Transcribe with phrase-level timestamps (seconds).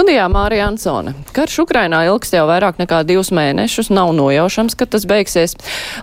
[0.00, 1.12] Studijā Mārija Ansone.
[1.36, 5.52] Karš Ukrainā ilgst jau vairāk nekā divus mēnešus, nav nojaušams, kad tas beigsies.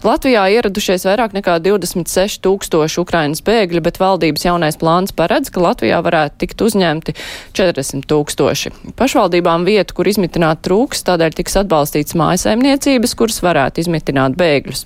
[0.06, 5.98] Latvijā ieradušies vairāk nekā 26 tūkstoši Ukrainas bēgļi, bet valdības jaunais plāns paredz, ka Latvijā
[6.06, 7.16] varētu tikt uzņemti
[7.58, 8.74] 40 tūkstoši.
[9.02, 14.86] Pašvaldībām vietu, kur izmitināt trūks, tādēļ tiks atbalstīts mājasaimniecības, kuras varētu izmitināt bēgļus.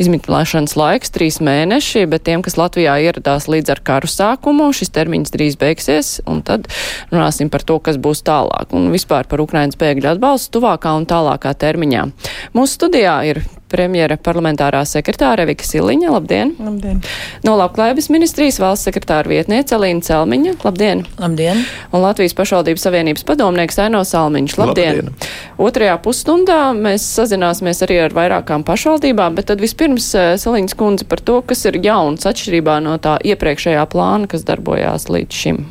[0.00, 5.36] Izmitināšanas laiks trīs mēneši, bet tiem, kas Latvijā ieradās līdz ar karu sākumu, šis termiņš
[5.36, 6.72] drīz beigsies, un tad
[7.12, 11.54] runāsim par to, kas būs tālāk un vispār par Ukrainas bēgļu atbalstu tuvākā un tālākā
[11.58, 12.08] termiņā.
[12.56, 16.08] Mūsu studijā ir premjera parlamentārā sekretāra Evika Siliņa.
[16.14, 16.54] Labdien!
[16.62, 17.02] Labdien!
[17.44, 20.54] No Labklājības ministrijas valsts sekretāra vietniece Elīna Celmiņa.
[20.64, 21.04] Labdien!
[21.20, 21.62] Labdien!
[21.92, 24.56] Un Latvijas pašvaldības savienības padomnieks Aino Salmiņš.
[24.62, 25.02] Labdien!
[25.02, 25.30] Labdien.
[25.60, 31.20] Otrajā pusstundā mēs sazināsimies arī ar vairākām pašvaldībām, bet tad vispirms eh, Siliņas kundze par
[31.20, 35.66] to, kas ir jauns atšķirībā no tā iepriekšējā plāna, kas darbojās līdz šim.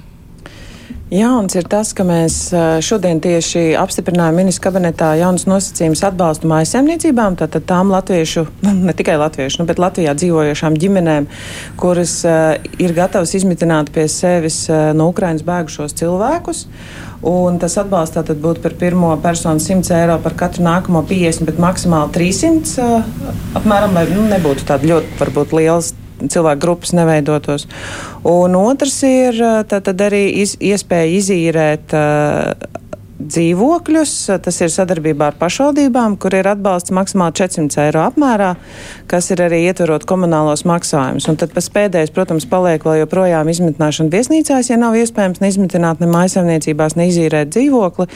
[1.08, 2.50] Jauns ir tas, ka mēs
[2.84, 9.16] šodien tieši apstiprinājām ministru kabinetā jaunas nosacījumus atbalstu mājasemniecībām, tātad tām latviešu, nu, ne tikai
[9.22, 11.30] latviešu, nu, bet Latvijā dzīvojošām ģimenēm,
[11.80, 16.66] kuras uh, ir gatavas izmitināt pie sevis uh, no Ukrainas bēgušos cilvēkus.
[17.28, 21.64] Un tas atbalsts tātad būtu par pirmo personu 100 eiro par katru nākamo 50, bet
[21.64, 27.68] maksimāli 300 uh, apmēram, lai nu, nebūtu tāda ļoti varbūt liels cilvēku grupas neveidotos.
[28.28, 32.78] Un otrs ir tad arī iz, iespēja izīrēt uh,
[33.18, 34.14] dzīvokļus.
[34.46, 38.54] Tas ir sadarbībā ar pašvaldībām, kur ir atbalsts maksimāli 400 eiro apmērā,
[39.10, 41.28] kas ir arī ietverot komunālos maksājumus.
[41.32, 46.98] Un tad pēdējais, protams, paliek vēl joprojām izmitināšana viesnīcās, ja nav iespējams neizmitināt ne mājasemniecībās,
[47.00, 48.10] ne izīrēt dzīvokli.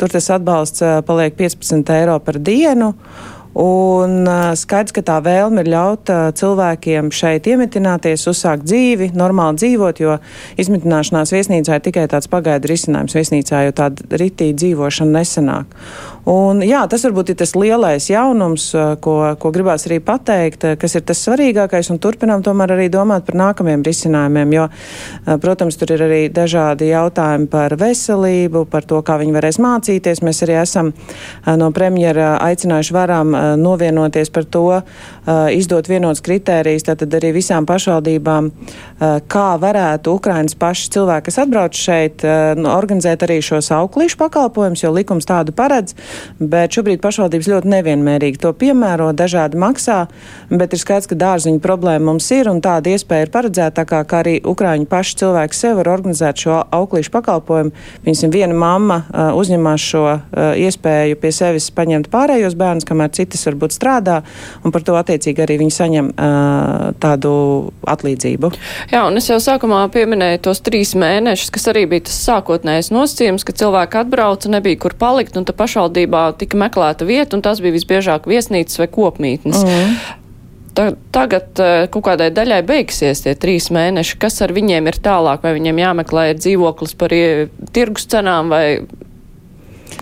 [0.00, 2.94] Tur tas atbalsts paliek 15 eiro par dienu.
[3.58, 10.18] Un skaidrs, ka tā vēlme ir ļaut cilvēkiem šeit iemitināties, uzsākt dzīvi, normāli dzīvot, jo
[10.62, 15.78] izmitināšanās viesnīcā ir tikai tāds pagaidu risinājums viesnīcā, jo tāda ritī dzīvošana nesanāk.
[16.28, 18.66] Un, jā, tas varbūt ir tas lielais jaunums,
[19.00, 23.38] ko, ko gribās arī pateikt, kas ir tas svarīgākais, un turpinām tomēr arī domāt par
[23.40, 24.66] nākamajiem risinājumiem, jo,
[25.40, 30.20] protams, tur ir arī dažādi jautājumi par veselību, par to, kā viņi varēs mācīties.
[30.26, 30.92] Mēs arī esam
[31.46, 34.66] no premjera aicinājuši varam novienoties par to,
[35.26, 38.50] izdot vienots kritērijs, tātad arī visām pašvaldībām,
[39.30, 42.24] kā varētu Ukrainas paši cilvēki, kas atbrauc šeit,
[42.60, 45.94] organizēt arī šos auklīšu pakalpojumus, jo likums tādu paredz,
[46.40, 50.06] bet šobrīd pašvaldības ļoti nevienmērīgi to piemēro, dažādi maksā,
[50.50, 54.22] bet ir skaidrs, ka dārziņu problēma mums ir un tāda iespēja ir paredzēta, kā, kā
[54.24, 57.72] arī Ukraiņu paši cilvēki sev var organizēt šo auklīšu pakalpojumu.
[58.06, 59.00] Viņas viena mamma
[59.36, 60.04] uzņemās šo
[60.60, 64.20] iespēju pie sevis paņemt pārējos bērnus, kamēr citas varbūt strādā,
[64.64, 67.32] un par to attiecīgi arī viņi saņem uh, tādu
[67.90, 68.50] atlīdzību.
[68.92, 73.44] Jā, un es jau sākumā pieminēju tos trīs mēnešus, kas arī bija tas sākotnējais nosacījums,
[73.46, 77.76] ka cilvēki atbrauca, nebija kur palikt, un ta pašvaldībā tika meklēta vieta, un tas bija
[77.76, 79.62] visbiežāk viesnīcas vai kopmītnes.
[79.66, 80.00] Mm.
[80.74, 81.58] Ta, tagad
[81.90, 84.18] kaut kādai daļai beigsies tie trīs mēneši.
[84.22, 85.42] Kas ar viņiem ir tālāk?
[85.42, 87.14] Vai viņiem jāmeklē dzīvoklis par
[87.74, 88.64] tirgus cenām vai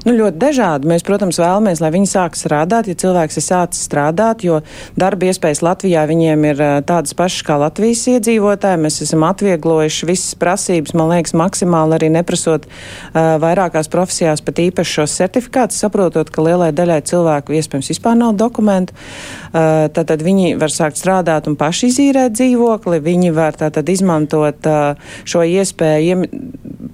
[0.09, 0.89] Nu, ļoti dažādi.
[0.89, 4.63] Mēs, protams, vēlamies, lai viņi sāk strādāt, ja cilvēks ir sācis strādāt, jo
[4.97, 8.81] darba iespējas Latvijā viņiem ir tādas pašas kā Latvijas iedzīvotāji.
[8.81, 14.95] Mēs esam atvieglojuši visas prasības, man liekas, maksimāli arī neprasot uh, vairākās profesijās pat īpaši
[14.97, 18.97] šos certifikātus, saprotot, ka lielai daļai cilvēku iespējams vispār nav dokumentu.
[18.97, 25.13] Uh, tātad viņi var sākt strādāt un paši izīrēt dzīvokli, viņi var tātad izmantot uh,
[25.29, 26.25] šo iespēju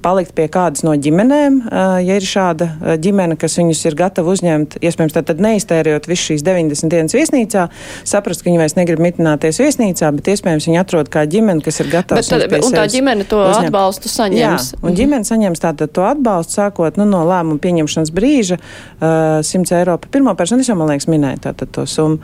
[0.05, 1.61] palikt pie kādas no ģimenēm,
[2.05, 2.67] ja ir šāda
[3.05, 7.69] ģimene, kas viņus ir gatava uzņemt, iespējams, tad neiztērējot visu šīs 90 dienas viesnīcā,
[8.09, 11.91] saprast, ka viņi vairs negrib mitināties viesnīcā, bet iespējams viņi atrod kā ģimeni, kas ir
[11.93, 12.23] gatava.
[12.23, 13.71] Bet, tad, un tā ģimene to uzņemt.
[13.71, 14.71] atbalstu saņems.
[14.75, 19.79] Jā, un ģimene saņems tātad to atbalstu sākot nu, no lēmuma pieņemšanas brīža uh, 100
[19.81, 20.65] eiro par pirmo personu.
[20.65, 22.21] Es jau, man liekas, minēju tātad to summu.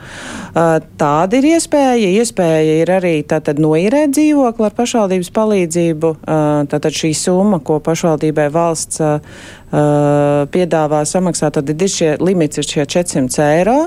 [0.51, 2.11] Uh, tāda ir iespēja.
[2.21, 6.13] Iespēja ir arī tātad noīrēt dzīvokli ar pašvaldības palīdzību.
[6.21, 9.41] Uh, tātad šī summa, ko pašvaldībai valsts uh,
[9.71, 13.77] piedāvā samaksāt, tad ir šie limits ir šie 400 eiro.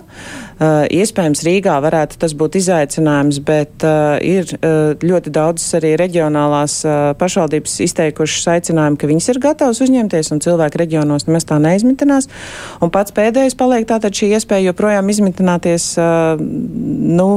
[0.54, 6.78] Uh, iespējams, Rīgā varētu tas būt izaicinājums, bet uh, ir uh, ļoti daudz arī reģionālās
[6.86, 12.30] uh, pašvaldības izteikušas aicinājumu, ka viņas ir gatavas uzņemties un cilvēki reģionos nemaz tā neizmitinās.
[12.80, 17.30] Un pats pēdējais paliek tātad šī iespēja joprojām izmitināties uh, nu,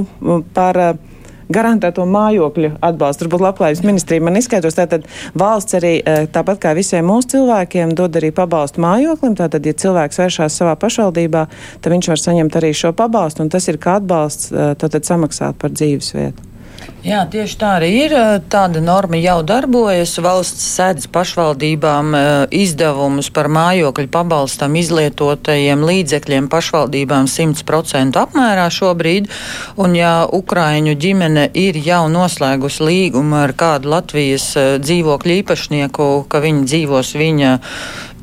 [0.55, 0.83] par.
[1.53, 3.25] Garantēto mājokļu atbalstu.
[3.25, 5.07] Turbūt labklājības ministrija man izskaitos, tātad
[5.38, 5.94] valsts arī
[6.33, 9.38] tāpat kā visiem mūsu cilvēkiem dod arī pabalstu mājoklim.
[9.39, 11.45] Tātad, ja cilvēks vēršās savā pašvaldībā,
[11.81, 15.75] tad viņš var saņemt arī šo pabalstu, un tas ir kā atbalsts tātad samaksāt par
[15.75, 16.56] dzīves vietu.
[17.07, 18.13] Jā, tieši tā arī ir.
[18.51, 20.15] Tāda norma jau darbojas.
[20.24, 22.15] Valsts sēdz pašvaldībām
[22.51, 29.29] izdevumus par mājokļu pabalstam izlietotajiem līdzekļiem pašvaldībām 100% apmērā šobrīd.
[29.79, 34.51] Un ja Ukraiņu ģimene ir jau noslēgusi līgumu ar kādu Latvijas
[34.83, 37.53] dzīvokļu īpašnieku, ka viņi dzīvos viņa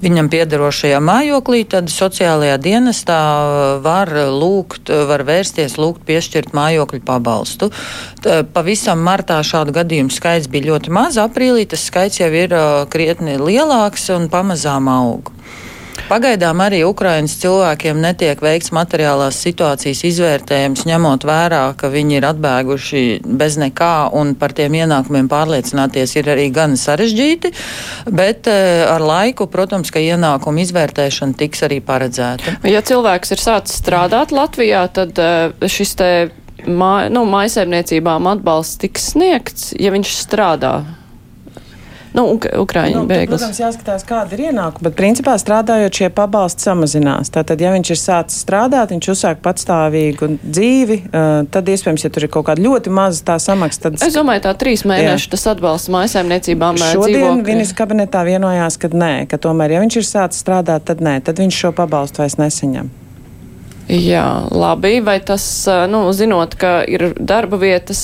[0.04, 3.20] viņam piederošajā mājoklī, tad sociālajā dienestā
[3.84, 7.70] var lūgt, var vērsties, lūgt piešķirt mājokļu pabalstu.
[8.54, 12.54] Pavisam martā šādu gadījumu skaits bija ļoti maz, aprīlī tas skaits jau ir
[12.92, 15.32] krietni lielāks un pamazām aug.
[16.04, 23.04] Pagaidām arī Ukrainas cilvēkiem netiek veikts materiālās situācijas izvērtējums, ņemot vērā, ka viņi ir atbēguši
[23.24, 27.54] bez nekā un par tiem ienākumiem pārliecināties ir arī gan sarežģīti,
[28.12, 32.58] bet eh, ar laiku, protams, ka ienākumu izvērtēšana tiks arī paredzēta.
[32.68, 36.10] Ja cilvēks ir sācis strādāt Latvijā, tad eh, šis te
[36.68, 40.74] mā, nu, maisaimniecībām atbalsts tiks sniegts, ja viņš strādā
[42.14, 42.24] nu,
[42.62, 43.42] Ukraiņu nu, bēglis.
[43.42, 47.32] Protams, jāskatās, kāda ir ienākuma, bet principā strādājot šie pabalsti samazinās.
[47.34, 51.00] Tātad, ja viņš ir sācis strādāt, viņš uzsāk patstāvīgu dzīvi,
[51.54, 54.00] tad iespējams, ja tur ir kaut kāda ļoti maza tā samaksa, tad.
[54.06, 55.34] Es domāju, tā trīs mēneši jā.
[55.34, 56.82] tas atbalsts mājasēmniecībām.
[56.94, 61.18] Šodien viņas kabinetā vienojās, ka nē, ka tomēr, ja viņš ir sācis strādāt, tad nē,
[61.26, 62.92] tad viņš šo pabalstu vairs nesaņem.
[63.90, 65.44] Jā, labi, vai tas,
[65.92, 68.00] nu, zinot, ka ir darba vietas,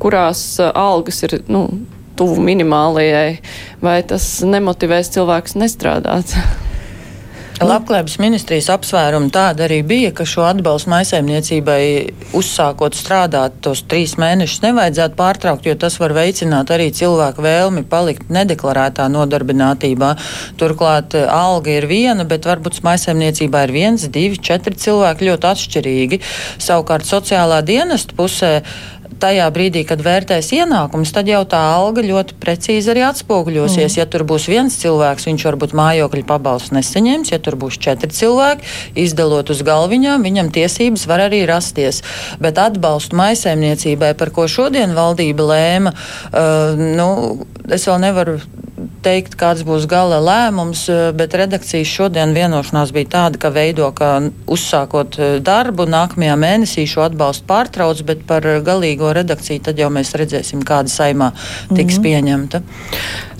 [0.00, 1.66] kurās algas ir, nu,
[2.20, 3.38] tuvu minimālajai,
[3.80, 6.36] vai tas nemotivēs cilvēkus nestrādāt?
[7.60, 11.82] Labklājības ministrijas apsvērumi tāda arī bija, ka šo atbalstu maisaimniecībai
[12.38, 18.32] uzsākot strādāt tos trīs mēnešus nevajadzētu pārtraukt, jo tas var veicināt arī cilvēku vēlmi palikt
[18.32, 20.14] nedeklarētā nodarbinātībā.
[20.56, 26.20] Turklāt eh, alga ir viena, bet varbūt maisaimniecībā ir viens, divi, četri cilvēki ļoti atšķirīgi.
[26.64, 28.54] Savukārt sociālā dienesta pusē
[29.20, 33.94] tajā brīdī, kad vērtēs ienākumus, tad jau tā alga ļoti precīzi arī atspoguļosies.
[33.94, 33.98] Mm.
[33.98, 38.66] Ja tur būs viens cilvēks, viņš varbūt mājokļu pabalstu nesaņems, ja tur būs četri cilvēki,
[39.04, 42.02] izdalot uz galviņām, viņam tiesības var arī rasties.
[42.42, 47.10] Bet atbalstu maisaimniecībai, par ko šodien valdība lēma, uh, nu,
[47.74, 48.38] es vēl nevaru
[49.04, 54.12] teikt, kāds būs gala lēmums, uh, bet redakcijas šodien vienošanās bija tāda, ka veido, ka
[54.50, 60.12] uzsākot uh, darbu nākamajā mēnesī šo atbalstu pārtrauc, bet par galīgo redakciju, tad jau mēs
[60.16, 61.32] redzēsim, kāda saimā
[61.74, 62.04] tiks mm -hmm.
[62.06, 62.62] pieņemta.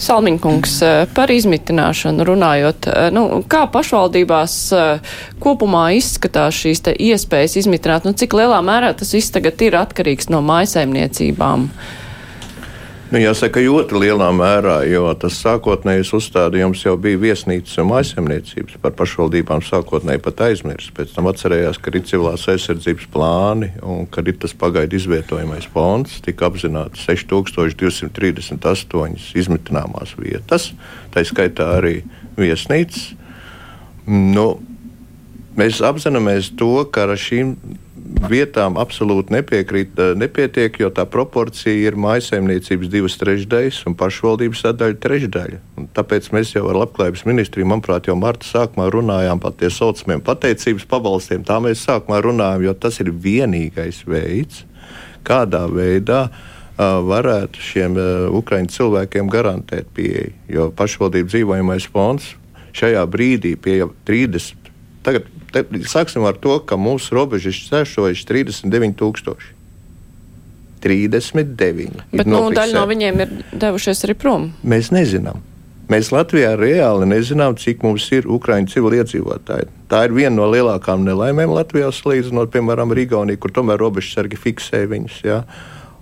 [0.00, 8.04] Salmiņkungs, eh, par izmitināšanu runājot, eh, nu, kā pašvaldībās eh, kopumā izskatās šīs iespējas izmitināt,
[8.08, 11.68] nu, cik lielā mērā tas viss tagad ir atkarīgs no mājasaimniecībām?
[13.10, 18.94] Nu, jāsaka, ļoti lielā mērā, jo tas sākotnējais uzstādījums jau bija viesnīcas un mājasemniecības par
[19.00, 20.92] pašvaldībām sākotnēji pat aizmirst.
[20.94, 26.22] Pēc tam atcerējās, ka ir civilās aizsardzības plāni un ka ir tas pagaidu izvietojamais fonds,
[26.22, 30.70] tika apzināti 6238 izmitināmās vietas,
[31.10, 32.06] tā skaitā arī
[32.38, 33.18] viesnīcas.
[34.06, 34.62] Nu,
[35.60, 37.54] mēs apzināmies to, ka ar šīm
[38.30, 44.98] vietām absolūti nepiekrīt, eh, nepietiek, jo tā proporcija ir maisaimniecības divas trešdaļas un pašvaldības sadaļa
[45.04, 45.58] trešdaļa.
[45.78, 50.20] Un tāpēc mēs jau ar Labklājības ministriju, manuprāt, jau marta sākumā runājām par tiem saucamiem
[50.20, 51.44] pateicības pabalstiem.
[51.44, 54.64] Tā mēs sākumā runājām, jo tas ir vienīgais veids,
[55.24, 56.30] kādā veidā
[56.80, 57.96] varētu šiem
[58.32, 60.32] ukraiņu cilvēkiem garantēt pieeju.
[60.48, 62.34] Jo pašvaldību dzīvojamais fonds
[62.72, 64.59] šajā brīdī pie 30.
[65.06, 69.54] Tagad te, sāksim ar to, ka mūsu robeža ir šķērsojuši 39,000.
[70.80, 72.02] 39.
[72.14, 74.50] Bet nu, daļa no viņiem ir devušies arī prom.
[74.64, 75.42] Mēs nezinām.
[75.90, 79.66] Mēs Latvijā reāli nezinām, cik mums ir Ukrāņu civiliedzīvotāji.
[79.90, 84.84] Tā ir viena no lielākām nelaimēm Latvijā, salīdzinot, piemēram, ar Igauniju, kur tomēr robežsargi fiksē
[84.92, 85.16] viņus.
[85.26, 85.40] Ja?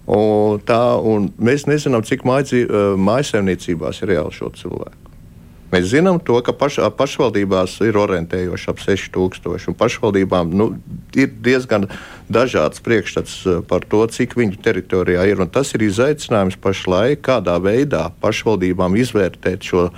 [0.04, 5.07] Un tā, un mēs nezinām, cik mājsaimniecībās ir reāli šo cilvēku.
[5.68, 9.74] Mēs zinām, to, ka paš, pašvaldībās ir orientējoši ap 6000.
[9.76, 10.68] Pašvaldībām nu,
[11.12, 11.84] ir diezgan
[12.32, 15.44] dažāds priekšstats eh, par to, cik viņu teritorijā ir.
[15.52, 19.90] Tas ir izaicinājums pašlaik, kādā veidā pašvaldībām izvērtēt šo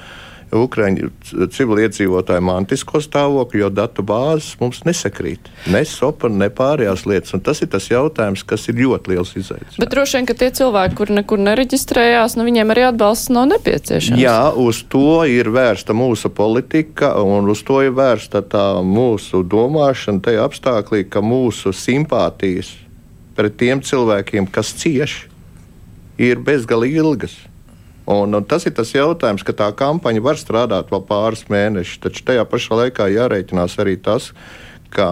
[0.57, 1.11] Ukraiņu
[1.55, 5.51] civiliedzīvotāju mantisko stāvokli, jo datu bāzes mums nesakrīt.
[5.71, 7.35] Ne sopa, ne pārējās lietas.
[7.37, 9.79] Un tas ir tas jautājums, kas ir ļoti liels izaicinājums.
[9.81, 14.21] Bet droši vien, ka tie cilvēki, kur nekur nereģistrējās, nu viņiem arī atbalsts nav nepieciešams.
[14.21, 20.25] Jā, uz to ir vērsta mūsu politika un uz to ir vērsta tā mūsu domāšana
[20.27, 22.75] tajā apstāklī, ka mūsu simpātijas
[23.39, 25.23] pret tiem cilvēkiem, kas cieš,
[26.21, 27.37] ir bezgalīgi ilgas.
[28.11, 32.25] Un, un tas ir tas jautājums, ka tā kampaņa var strādāt vēl pāris mēnešus, taču
[32.27, 34.33] tajā pašā laikā jārēķinās arī tas,
[34.91, 35.07] ka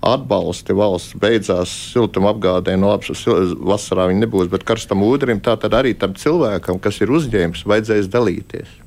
[0.00, 3.26] atbalsti valsts beidzās siltumapgādē, no labs
[3.60, 8.08] vasarā viņi nebūs, bet karstam ūdenim, tā tad arī tam cilvēkam, kas ir uzņēmis, vajadzēs
[8.08, 8.79] dalīties.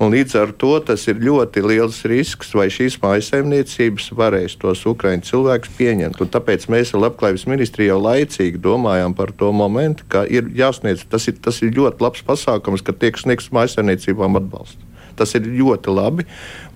[0.00, 5.26] Un līdz ar to tas ir ļoti liels risks, vai šīs mājsaimniecības varēs tos ukraiņu
[5.28, 6.22] cilvēkus pieņemt.
[6.24, 11.04] Un tāpēc mēs ar Labklājības ministriju jau laicīgi domājām par to momentu, ka ir jāsniedz,
[11.12, 14.88] tas ir, tas ir ļoti labs pasākums, ka tiek sniegts mājsaimniecībām atbalsts.
[15.20, 16.24] Tas ir ļoti labi.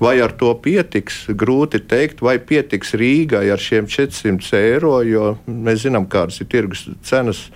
[0.02, 1.23] Vai ar to pietiks?
[1.33, 6.85] Grūti pateikt, vai pietiks Rīgai ar šiem 400 eiro, jo mēs zinām, kādas ir tirgus
[7.09, 7.47] cenas.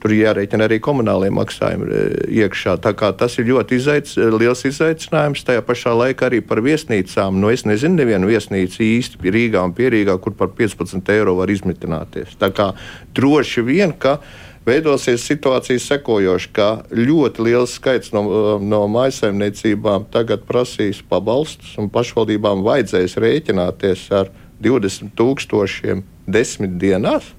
[0.00, 2.04] Tur jārēķina arī komunālie maksājumi e,
[2.40, 2.76] iekšā.
[2.80, 5.44] Tas ir ļoti izaic, liels izaicinājums.
[5.46, 7.40] Tajā pašā laikā arī par viesnīcām.
[7.40, 12.38] Nu, es nezinu, nevienu viesnīcu īsti Rīgā un Pierīgā, kur par 15 eiro var izmitināties.
[12.40, 12.70] Tā kā
[13.16, 14.18] droši vien, ka
[14.66, 18.22] veidosies situācija sekojoša, ka ļoti liels skaits no,
[18.60, 24.32] no maisaimniecībām tagad prasīs pabalstus, un pašvaldībām vajadzēs rēķināties ar
[24.64, 27.34] 20 tūkstošiem desmit dienās.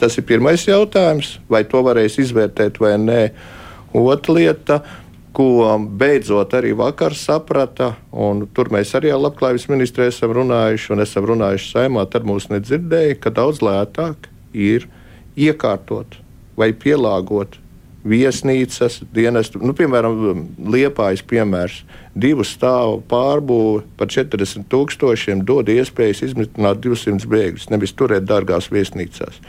[0.00, 3.22] Tas ir pirmais jautājums, vai to varēs izvērtēt vai nē.
[3.96, 4.80] Otra lieta,
[5.36, 11.04] ko beidzot arī vakar saprata, un tur mēs arī ar Labklājības ministru esam runājuši, un
[11.04, 14.88] esam runājuši saimā, tad mūs nedzirdēja, ka daudz lētāk ir
[15.36, 16.20] iekārtot
[16.56, 17.60] vai pielāgot
[18.06, 19.60] viesnīcas, dienestu.
[19.64, 21.80] Nu, piemēram, Liepājas piemērs.
[22.16, 29.40] Divu stāvu pārbūve par 40 tūkstošiem dod iespējas izmitināt 200 bēgļus, nevis turēt dārgās viesnīcās.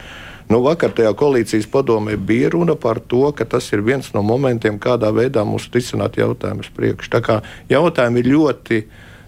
[0.47, 4.77] Nu, vakar tajā koalīcijas padomē bija runa par to, ka tas ir viens no momentiem,
[4.79, 7.09] kādā veidā mums risināt jautājumus priekš.
[7.11, 8.79] Tā kā jautājumi ir ļoti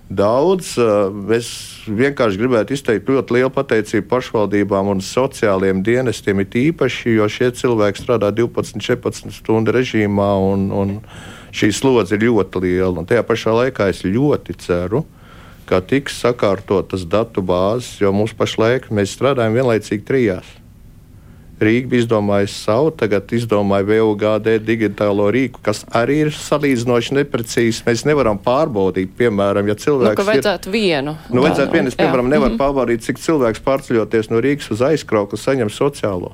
[0.09, 0.71] daudz.
[1.35, 1.49] Es
[1.91, 7.99] vienkārši gribētu izteikt ļoti lielu pateicību pašvaldībām un sociālajiem dienestiem, it īpaši, jo šie cilvēki
[7.99, 10.95] strādā 12, 14 stundu režīmā, un, un
[11.51, 12.95] šī slodze ir ļoti liela.
[12.95, 15.03] Un tajā pašā laikā es ļoti ceru,
[15.69, 20.55] ka tiks sakārtotas datu bāzes, jo mums pašlaik mēs strādājam vienlaicīgi trijās.
[21.59, 27.81] Rīga bija izdomājusi savu, tagad izdomāja VOGD digitālo rīku, kas arī ir salīdzinoši neprecīzs.
[27.87, 30.19] Mēs nevaram pārbaudīt, piemēram, ja cilvēks.
[30.21, 31.15] Nu, vajadzētu ir, vienu.
[31.29, 31.91] Nu, vajadzētu vienu.
[31.91, 32.63] Es, piemēram, nevaru mm -hmm.
[32.63, 36.31] pārbaudīt, cik cilvēks pārceļoties no Rīgas uz aizkraukli saņem sociālo.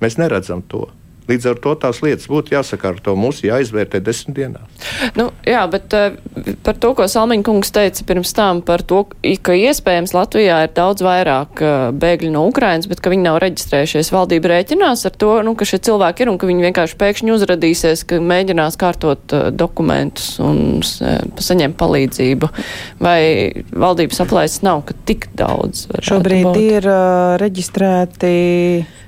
[0.00, 0.88] Mēs neredzam to.
[1.24, 3.14] Līdz ar to tās lietas būtu jāsakārto.
[3.16, 4.88] Mums jāizvērtē desmit dienās.
[5.16, 6.18] Nu, jā, bet uh,
[6.66, 9.04] par to, ko Salmiņa kungs teica pirms tam, par to,
[9.44, 14.12] ka iespējams Latvijā ir daudz vairāk uh, bēgļu no Ukrainas, bet ka viņi nav reģistrējušies.
[14.12, 18.04] Valdība rēķinās ar to, nu, ka šie cilvēki ir un ka viņi vienkārši pēkšņi uzradīsies,
[18.10, 22.52] ka mēģinās kārtot uh, dokumentus un saņemt palīdzību.
[23.00, 23.20] Vai
[23.72, 25.86] valdības aplēses nav, ka tik daudz?
[26.04, 26.60] Šobrīd būt?
[26.64, 28.34] ir uh, reģistrēti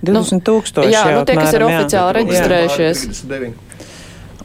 [0.07, 0.93] 20 nu, tūkstoši.
[0.93, 3.07] Jā, nu, tie, kas ir oficiāli reģistrējušies.
[3.29, 3.51] Jā.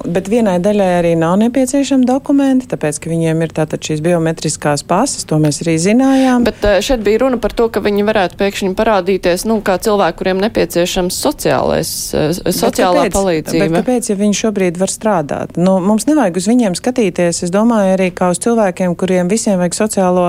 [0.05, 5.25] Bet vienai daļai arī nav nepieciešami dokumenti, tāpēc, ka viņiem ir tātad šīs biometriskās pases,
[5.29, 6.46] to mēs arī zinājām.
[6.48, 10.17] Bet eh, šeit bija runa par to, ka viņi varētu pēkšņi parādīties, nu, kā cilvēki,
[10.22, 13.67] kuriem nepieciešams sociālais, eh, sociālā bet kāpēc, palīdzība.
[13.67, 15.60] Bet kāpēc, ja viņi šobrīd var strādāt?
[15.62, 19.77] Nu, mums nevajag uz viņiem skatīties, es domāju, arī kā uz cilvēkiem, kuriem visiem vajag
[19.77, 20.27] sociālo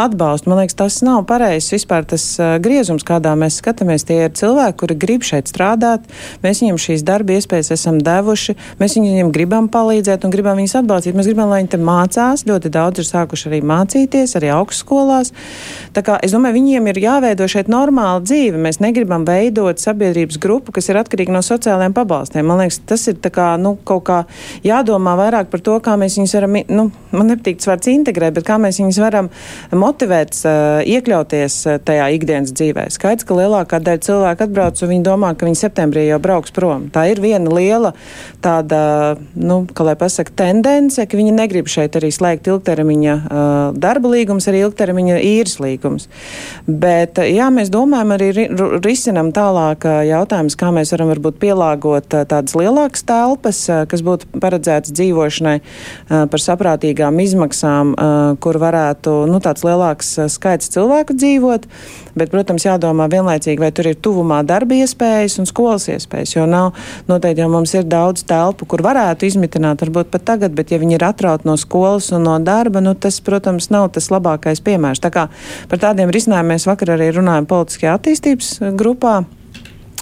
[0.00, 0.50] atbalstu.
[0.50, 4.06] Man liekas, tas nav pareizs vispār tas uh, griezums, kādā mēs skatāmies.
[4.08, 6.08] Tie ir cilvēki, kuri grib šeit strādāt,
[6.44, 10.78] mēs viņiem šīs darba iespējas esam devuši, mēs viņu viņiem gribam palīdzēt un gribam viņus
[10.80, 11.16] atbalstīt.
[11.18, 12.46] Mēs gribam, lai viņi te mācās.
[12.48, 15.32] Ļoti daudz ir sākuši arī mācīties, arī augstskolās.
[15.96, 18.60] Tā kā es domāju, viņiem ir jāveido šeit normāla dzīve.
[18.62, 22.46] Mēs negribam veidot sabiedrības grupu, kas ir atkarīga no sociālajiem pabalstiem.
[22.46, 24.20] Man liekas, tas ir kā, nu, kaut kā
[24.66, 28.46] jādomā vairāk par to, kā mēs viņus varam, nu, man nepatīk tas vārds integrēt, bet
[28.48, 29.30] kā mēs viņus varam
[29.74, 30.36] motivēt,
[30.90, 32.86] iekļauties tajā ikdienas dzīvē.
[32.94, 36.88] Skaidrs, ka lielākā daļa cilvēku atbrauc un viņi domā, ka viņi septembrī jau brauks prom.
[36.94, 37.92] Tā ir viena liela
[38.44, 38.80] tāda
[39.34, 44.48] nu, kā lai pasaka, tendence, ka viņi negrib šeit arī slēgt ilgtermiņa uh, darba līgums,
[44.50, 46.08] arī ilgtermiņa īres līgums.
[46.66, 48.30] Bet, jā, mēs domājam arī
[48.84, 55.56] risinam tālāk jautājumus, kā mēs varam varbūt pielāgot tādas lielākas telpas, kas būtu paredzētas dzīvošanai
[56.30, 57.94] par saprātīgām izmaksām,
[58.42, 61.68] kur varētu, nu, tāds lielāks skaits cilvēku dzīvot.
[62.18, 66.72] Bet, protams, jādomā vienlaicīgi, vai tur ir tuvumā darba iespējas un skolas iespējas, jo nav
[67.08, 70.98] noteikti jau mums ir daudz telpu, kur varētu izmitināt, varbūt pat tagad, bet ja viņi
[70.98, 75.02] ir atrauti no skolas un no darba, nu, tas, protams, nav tas labākais piemērs.
[75.02, 75.28] Tā kā
[75.70, 79.20] par tādiem risinājumiem mēs vakar arī runājam politiskajā attīstības grupā.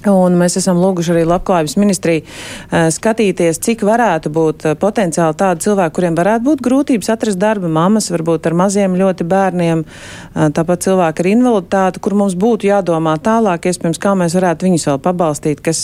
[0.07, 5.64] Un mēs esam lūguši arī Labklājības ministriju uh, skatīties, cik varētu būt uh, potenciāli tādi
[5.64, 10.87] cilvēki, kuriem varētu būt grūtības atrast darba, mammas varbūt ar maziem ļoti bērniem, uh, tāpat
[10.87, 15.62] cilvēki ar invaliditāti, kur mums būtu jādomā tālāk, iespējams, kā mēs varētu viņus vēl pabalstīt,
[15.67, 15.81] kas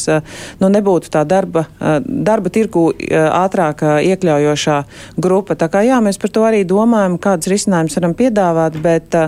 [0.61, 1.65] nu, nebūtu tā darba,
[2.05, 4.79] darba tirku ātrāk iekļaujošā
[5.19, 5.57] grupa.
[5.59, 9.19] Tā kā jā, mēs par to arī domājam, kādas risinājumus varam piedāvāt, bet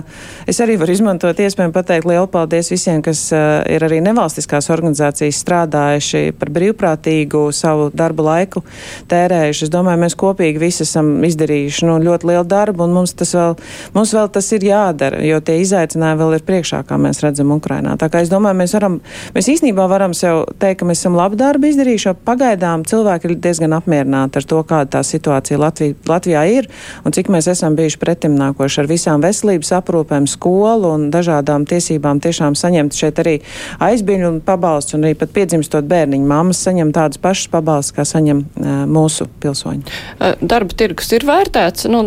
[0.47, 5.41] es arī varu izmantot iespēju pateikt lielu paldies visiem, kas ir arī nevalstiskās organizācijas organizācijas
[5.43, 8.63] strādājuši par brīvprātīgu savu darbu laiku
[9.11, 9.67] tērējuši.
[9.67, 13.57] Es domāju, mēs kopīgi visi esam izdarījuši nu, ļoti lielu darbu, un mums tas vēl,
[13.95, 17.97] mums vēl tas ir jādara, jo tie izaicinājumi vēl ir priekšā, kā mēs redzam Ukrainā.
[17.99, 18.99] Tā kā es domāju, mēs varam,
[19.35, 23.37] mēs īstenībā varam sev teikt, ka mēs esam labu darbu izdarījuši, jo pagaidām cilvēki ir
[23.43, 26.69] diezgan apmierināti ar to, kāda tā situācija Latvijā, Latvijā ir,
[27.05, 32.57] un cik mēs esam bijuši pretimnākoši ar visām veselības aprūpēm, skolu un dažādām tiesībām tiešām
[32.57, 33.37] saņemt šeit arī
[33.83, 38.05] aizbīņu un pabalstu pabalsts, un arī pat piedzimstot bērniņu mammas saņem tādas pašas pabalstus, kā
[38.07, 38.43] saņem
[38.91, 39.97] mūsu pilsoņi.
[40.41, 42.03] Darba tirgus ir vērtēts, nu,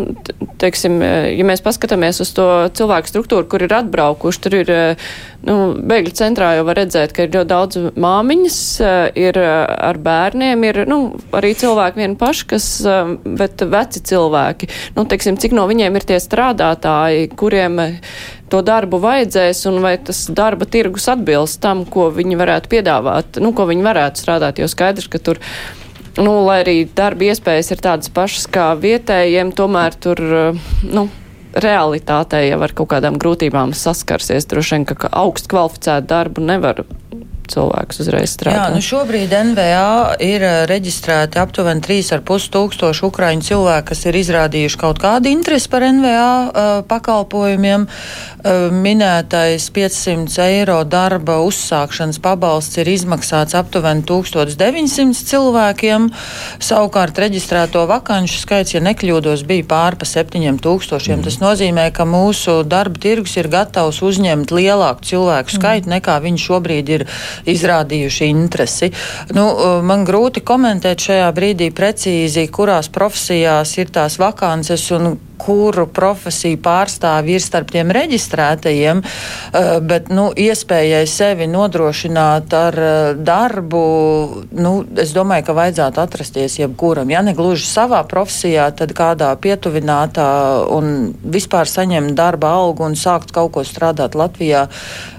[0.61, 4.73] teiksim, ja mēs paskatāmies uz to cilvēku struktūru, kur ir atbraukuši, tur ir,
[5.47, 5.57] nu,
[5.91, 8.59] bēgļu centrā jau var redzēt, ka ir ļoti daudz māmiņas,
[9.19, 11.01] ir ar bērniem, ir, nu,
[11.37, 12.67] arī cilvēki vien paši, kas,
[13.25, 17.81] bet veci cilvēki, nu, teiksim, cik no viņiem ir tie strādātāji, kuriem
[18.51, 23.53] to darbu vajadzēs un vai tas darba tirgus atbilst tam, ko viņi varētu piedāvāt, nu,
[23.55, 25.41] ko viņi varētu strādāt, jo skaidrs, ka tur.
[26.19, 30.19] Nu, lai arī darba iespējas ir tādas pašas kā vietējiem, tomēr tur,
[30.83, 31.05] nu,
[31.55, 34.47] realitātē jau ar kaut kādām grūtībām saskarsies.
[34.51, 36.83] Droši vien, ka augstu kvalificētu darbu nevar
[37.51, 38.57] cilvēkus uzreiz strādā.
[38.57, 44.79] Jā, nu šobrīd NVA ir eh, reģistrēti aptuveni 3,5 tūkstoši ukraiņu cilvēku, kas ir izrādījuši
[44.81, 47.87] kaut kādu interesi par NVA uh, eh, pakalpojumiem.
[48.41, 56.09] Uh, minētais 500 eiro darba uzsākšanas pabalsts ir izmaksāts aptuveni 1900 cilvēkiem.
[56.61, 60.97] Savukārt reģistrēto vakanšu skaits, ja nekļūdos, bija pār pa 7000.
[61.11, 61.25] Mm.
[61.27, 65.95] Tas nozīmē, ka mūsu darba tirgus ir gatavs uzņemt lielāku cilvēku skaitu mm.
[65.97, 67.05] nekā viņi šobrīd ir
[67.45, 68.91] izrādījuši interesi.
[69.35, 69.47] Nu,
[69.85, 77.37] man grūti komentēt šajā brīdī precīzi, kurās profesijās ir tās vakances un kuru profesiju pārstāvji
[77.37, 79.01] ir starp tiem reģistrētajiem,
[79.87, 82.79] bet nu, iespējai sevi nodrošināt ar
[83.17, 83.83] darbu,
[84.57, 87.09] nu, es domāju, ka vajadzētu atrasties jebkuram.
[87.13, 90.29] Ja ne gluži savā profesijā, tad kādā pietuvinātā
[90.71, 94.67] un vispār saņemt darba algu un sākt kaut ko strādāt Latvijā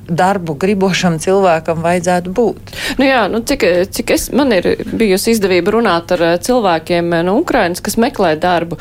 [0.08, 2.72] darbu gribošam cilvēkam vajadzētu būt.
[2.98, 7.24] Nu jā, nu cik, cik es, man ir bijusi izdevība runāt ar eh, cilvēkiem eh,
[7.26, 8.78] no Ukrainas, kas meklē darbu,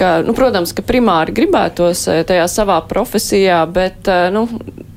[0.00, 4.46] ka, nu, protams, ka primāri gribētos eh, tajā savā profesijā, bet, nu,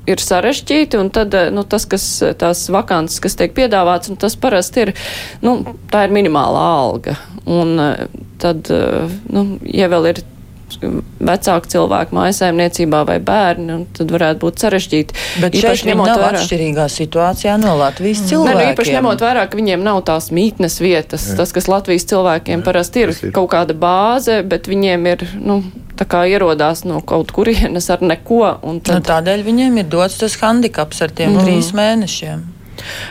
[0.08, 2.06] ir sarežģīti, un tad, nu, tas, kas
[2.40, 4.94] tās vakances, kas tiek piedāvāts, un tas parasti ir,
[5.44, 5.58] nu,
[5.92, 7.18] tā ir minimālā alga.
[7.48, 7.76] Un
[8.40, 8.68] tad,
[9.32, 10.22] nu, ja vēl ir
[10.80, 15.16] vecāku cilvēku mājasēmniecībā vai bērni, tad varētu būt sarežģīti.
[15.42, 18.30] Bet īpaši ņemot vērā atšķirīgā situācijā no Latvijas mm.
[18.32, 18.62] cilvēkiem.
[18.62, 21.38] Ne, īpaši ņemot vērā, ka viņiem nav tās mītnes vietas, Jā.
[21.40, 22.66] tas, kas Latvijas cilvēkiem Jā.
[22.66, 25.60] parasti ir, ir kaut kāda bāze, bet viņiem ir, nu,
[25.98, 28.44] tā kā ierodās no kaut kurienes ar neko.
[28.86, 28.94] Tad...
[28.94, 31.44] Nu, tādēļ viņiem ir dots tas handikaps ar tiem mm.
[31.44, 32.46] trīs mēnešiem.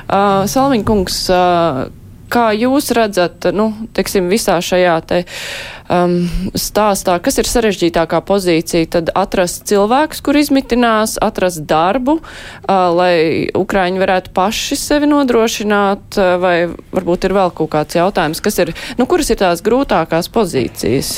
[0.08, 1.88] Uh, Salmiņkungs, uh,
[2.32, 5.22] kā jūs redzat, nu, teiksim, visā šajā te
[5.92, 6.20] um,
[6.58, 13.16] stāstā, kas ir sarežģītākā pozīcija, tad atrast cilvēkus, kur izmitinās, atrast darbu, uh, lai
[13.58, 16.58] Ukraiņi varētu paši sevi nodrošināt, uh, vai
[16.96, 21.18] varbūt ir vēl kaut kāds jautājums, kas ir, nu, kuras ir tās grūtākās pozīcijas?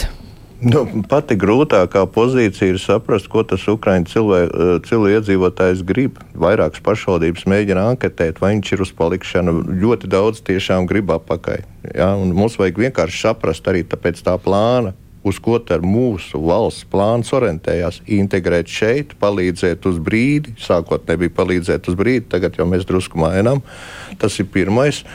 [0.60, 6.18] Nu, pati grūtākā pozīcija ir saprast, ko tas Ukraiņu cilvēku iedzīvotājs grib.
[6.36, 9.54] Vairākas pašvaldības mēģina anketēt, vai viņš ir uz palikšanu.
[9.80, 11.64] Ļoti daudz tiešām grib apakaļ.
[11.94, 12.12] Ja?
[12.20, 14.92] Mums vajag vienkārši saprast arī pēc tā plāna,
[15.24, 18.04] uz ko tad mūsu valsts plāns orientējās.
[18.20, 23.64] Integrēt šeit, palīdzēt uz brīdi, sākotnēji bija palīdzēt uz brīdi, tagad jau mēs drusku mainām.
[24.20, 25.06] Tas ir pirmais.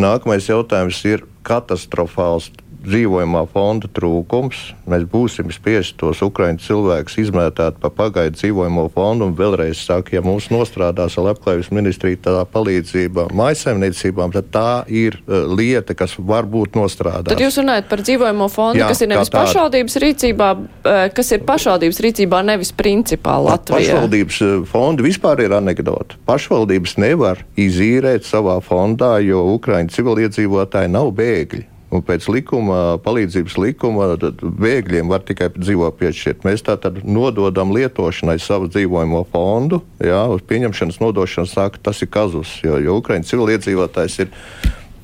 [0.00, 2.48] Nākamais jautājums ir katastrofāls
[2.86, 4.60] dzīvojamā fonda trūkums.
[4.90, 9.28] Mēs būsim spiesti tos ukraiņu cilvēkus izmētāt pa pagaidu dzīvojamo fondu.
[9.28, 15.18] Un vēlreiz saku, ja mums nostrādās ar labklājības ministriju tā palīdzība maisaimniecībām, tad tā ir
[15.22, 17.32] uh, lieta, kas var būt nostrādāta.
[17.32, 21.44] Tad jūs runājat par dzīvojamo fondu, Jā, kas ir nevis pašvaldības rīcībā, uh, kas ir
[21.48, 23.98] pašvaldības rīcībā, nevis principā Latvijā.
[23.98, 26.20] Pašvaldības uh, fondi vispār ir anekdota.
[26.28, 31.73] Pašvaldības nevar izīrēt savā fondā, jo ukraiņu civiliedzīvotāji nav bēgļi.
[31.94, 34.08] Un pēc likuma, palīdzības likuma,
[34.42, 36.46] bēgļiem var tikai dzīvot piešķirt.
[36.46, 39.78] Mēs tātad nododam lietošanai savu dzīvojamo fondu.
[40.02, 44.34] Jā, uz pieņemšanas nodošanu saka, tas ir kazus, jo, jo Ukraiņu civiliedzīvotājs ir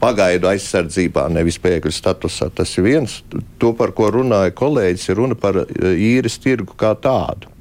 [0.00, 2.50] pagaidu aizsardzībā, nevis bēgļu statusā.
[2.57, 3.20] Tas ir viens.
[3.62, 7.53] To, par ko runāja kolēģis, ir runa par īres tirgu kā tādu.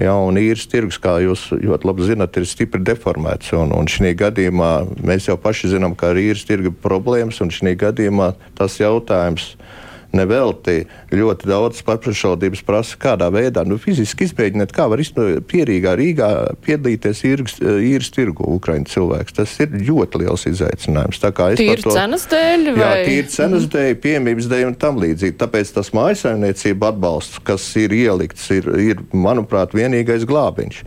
[0.00, 3.52] Ja, un īres tirgus, kā jūs ļoti labi zinat, ir stipri deformēts.
[3.58, 4.70] Un, un šī gadījumā
[5.04, 9.90] mēs jau paši zinām, ka ir īres tirgus problēmas, un šī gadījumā tas jautājums ir
[10.16, 15.02] nevelti ļoti daudz pašvaldības prasa, kādā veidā nu, fiziski izmēģināt, kā var
[15.48, 16.28] pierīgā Rīgā
[16.64, 19.36] piedalīties īres, īres tirgu Ukraiņu cilvēks.
[19.38, 21.22] Tas ir ļoti liels izaicinājums.
[21.58, 22.68] Tīri to, cenas dēļ?
[22.76, 22.84] Vai?
[22.84, 23.72] Jā, tīri cenas mm.
[23.74, 25.38] dēļ, piemības dēļ un tam līdzīgi.
[25.40, 30.82] Tāpēc tas mājasaimniecība atbalsts, kas ir ielikts, ir, ir manuprāt, vienīgais glābiņš.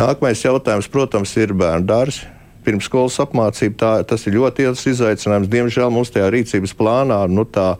[0.00, 2.32] Nākamais jautājums, protams, ir bērnu dārzi
[2.66, 3.78] pirmsskolas apmācība.
[3.78, 5.50] Tā, tas ir ļoti liels izaicinājums.
[5.52, 7.74] Diemžēl mums tajā rīcības plānā nu, tā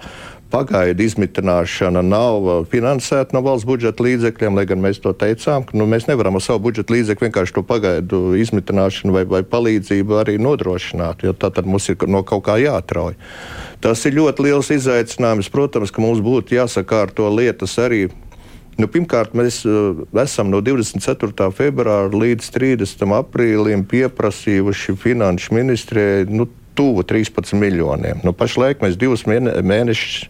[0.56, 5.76] pagaidu izmitināšana nav uh, finansēta no valsts budžeta līdzekļiem, lai gan mēs to teicām, ka
[5.76, 10.38] nu, mēs nevaram ar savu budžeta līdzekļu vienkārši to pagaidu izmitināšanu vai, vai palīdzību arī
[10.40, 13.18] nodrošināt, jo tā tad mums ir no kaut kā jāatrauj.
[13.84, 15.52] Tas ir ļoti liels izaicinājums.
[15.52, 18.06] Protams, ka mums būtu jāsakārto lietas arī
[18.76, 21.48] Nu, pirmkārt, mēs uh, esam no 24.
[21.56, 23.06] februāra līdz 30.
[23.16, 26.44] aprīlim pieprasījuši finanšu ministrijai nu,
[26.76, 28.22] tuvu 13 miljoniem.
[28.24, 30.26] Nu, pašlaik mēs divus mēnešus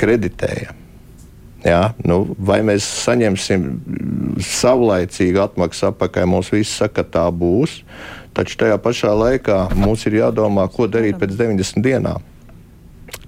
[0.00, 0.78] kreditējam.
[1.62, 3.68] Jā, nu, vai mēs saņemsim
[4.42, 6.26] savlaicīgu atmaksu atpakaļ?
[6.26, 7.78] Mums viss saka, ka tā būs.
[8.34, 12.24] Taču tajā pašā laikā mums ir jādomā, ko darīt pēc 90 dienām.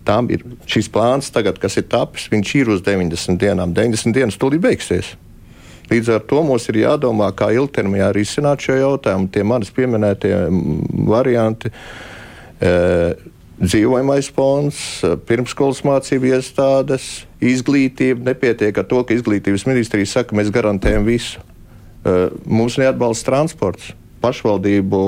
[0.05, 3.73] Tām ir šis plāns, tagad, kas ir tapis, viņš ir uz 90 dienām.
[3.77, 5.15] 90 dienas tūlīt beigsies.
[5.93, 9.29] Līdz ar to mums ir jādomā, kā ilgtermiņā risināt šo jautājumu.
[9.33, 10.33] Tie manis pieminētie
[11.09, 11.71] varianti.
[12.65, 14.79] Uh, dzīvojamais fonds,
[15.29, 18.33] pirmskolas mācību iestādes, izglītība.
[18.33, 21.43] Nepietiek ar to, ka izglītības ministrija saka, ka mēs garantējam visu.
[22.45, 25.05] Mums neatbalsta transports, pašvaldību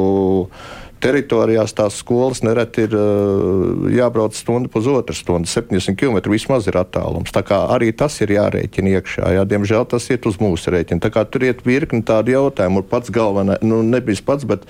[1.02, 7.34] teritorijās tās skolas nereti ir uh, jābrauc stundu pusotru stundu, 70 km vismaz ir attālums.
[7.34, 9.34] Tā kā arī tas ir jārēķina iekšā.
[9.36, 11.02] Jā, diemžēl tas iet uz mūsu rēķina.
[11.04, 14.64] Tā kā tur iet virkni tādu jautājumu, un pats galvenais, nu nebija pats, bet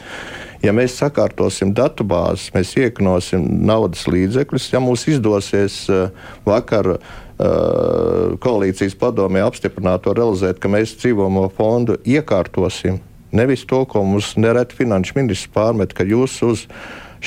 [0.65, 6.09] ja mēs sakārtosim datubāzes, mēs ieknosim naudas līdzekļus, ja mums izdosies uh,
[6.47, 13.03] vakar uh, koalīcijas padomē apstiprināt to realizēt, ka mēs dzīvomo fondu iekārtosim
[13.37, 16.67] Nevis to, ko mums nereti finanšu ministrs pārmet, ka jūs uz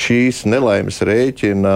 [0.00, 1.74] šīs nelaimes rēķina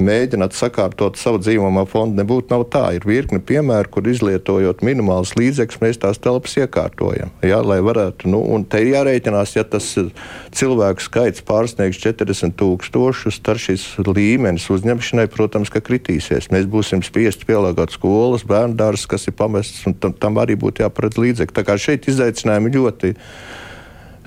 [0.00, 2.18] mēģināt sakārtot savu dzīvojamo fondu.
[2.20, 2.84] Nebūtu nav tā.
[2.96, 7.32] Ir virkni piemēru, kur izlietojot minimālus līdzekļus, mēs tās telpas iekārtojam.
[7.44, 9.90] Jā, lai varētu, nu, un te jārēķinās, ja tas
[10.54, 16.50] cilvēku skaits pārsniegs 40 tūkstošus, tad šis līmenis uzņemšanai, protams, ka kritīsies.
[16.54, 20.84] Mēs būsim spiesti pielāgot skolas, bērnu dārzus, kas ir pamests, un tam, tam arī būtu
[20.84, 21.56] jāparedz līdzekļi.
[21.56, 23.14] Tā kā šeit izaicinājumi ļoti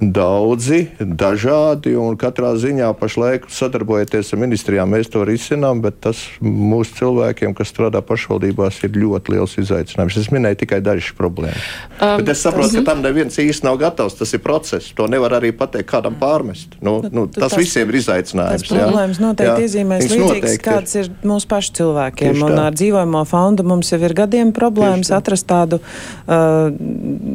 [0.01, 6.99] daudzi, dažādi, un katrā ziņā pašlaik sadarbojoties ar ministrijām, mēs to risinām, bet tas mūsu
[6.99, 10.19] cilvēkiem, kas strādā pašvaldībās, ir ļoti liels izaicinājums.
[10.21, 11.65] Es minēju tikai dažas problēmas.
[11.97, 12.77] Um, bet es saprotu, tas...
[12.77, 14.17] ka tam neviens īsti nav gatavs.
[14.19, 14.91] Tas ir process.
[14.97, 16.77] To nevar arī pateikt kādam pārmest.
[16.83, 18.67] Nu, nu, tas, tas visiem ir izaicinājums.
[18.67, 19.67] Tas problēmas noteikti jā.
[19.67, 22.43] iezīmēs līdzīgas, kādas ir mūsu pašu cilvēkiem.
[22.45, 26.69] Un ar dzīvojamo fondu mums jau ir gadiem problēmas atrast tādu uh,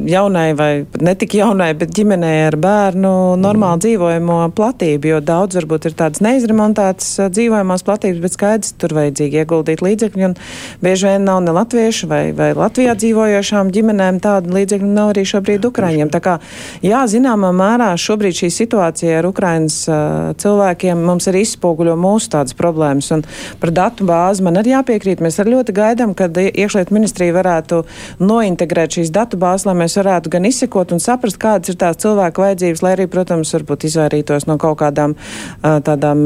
[0.09, 0.71] jaunai vai
[1.03, 3.83] ne tik jaunai, bet ģimenei ar ar bērnu normālu mm.
[3.83, 9.83] dzīvojamo platību, jo daudz varbūt ir tādas neizremontētas dzīvojamās platības, bet skaidrs, tur vajadzīgi ieguldīt
[9.85, 10.35] līdzekļi, un
[10.83, 15.67] bieži vien nav ne latviešu vai, vai Latvijā dzīvojošām ģimenēm tādu līdzekļu nav arī šobrīd
[15.69, 16.11] Ukraiņiem.
[16.13, 16.37] Tā kā,
[16.85, 22.57] jā, zināmā mērā šobrīd šī situācija ar Ukrainas uh, cilvēkiem mums arī izspoguļo mūsu tādas
[22.57, 23.25] problēmas, un
[23.61, 25.23] par datu bāzi man arī jāpiekrīt.
[25.23, 27.83] Mēs arī ļoti gaidām, kad iekšlietu ministrija varētu
[28.23, 32.42] nointegrēt šīs datu bāzes, lai mēs varētu gan izsekot un saprast, kādas ir tās cilvēku
[32.43, 35.15] vajadzības, lai arī, protams, varbūt izvairītos no kaut kādām
[35.63, 36.25] tādām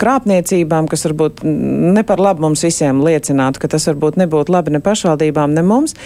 [0.00, 4.82] krāpniecībām, kas varbūt ne par labu mums visiem liecinātu, ka tas varbūt nebūtu labi ne
[4.84, 5.96] pašvaldībām, ne mums.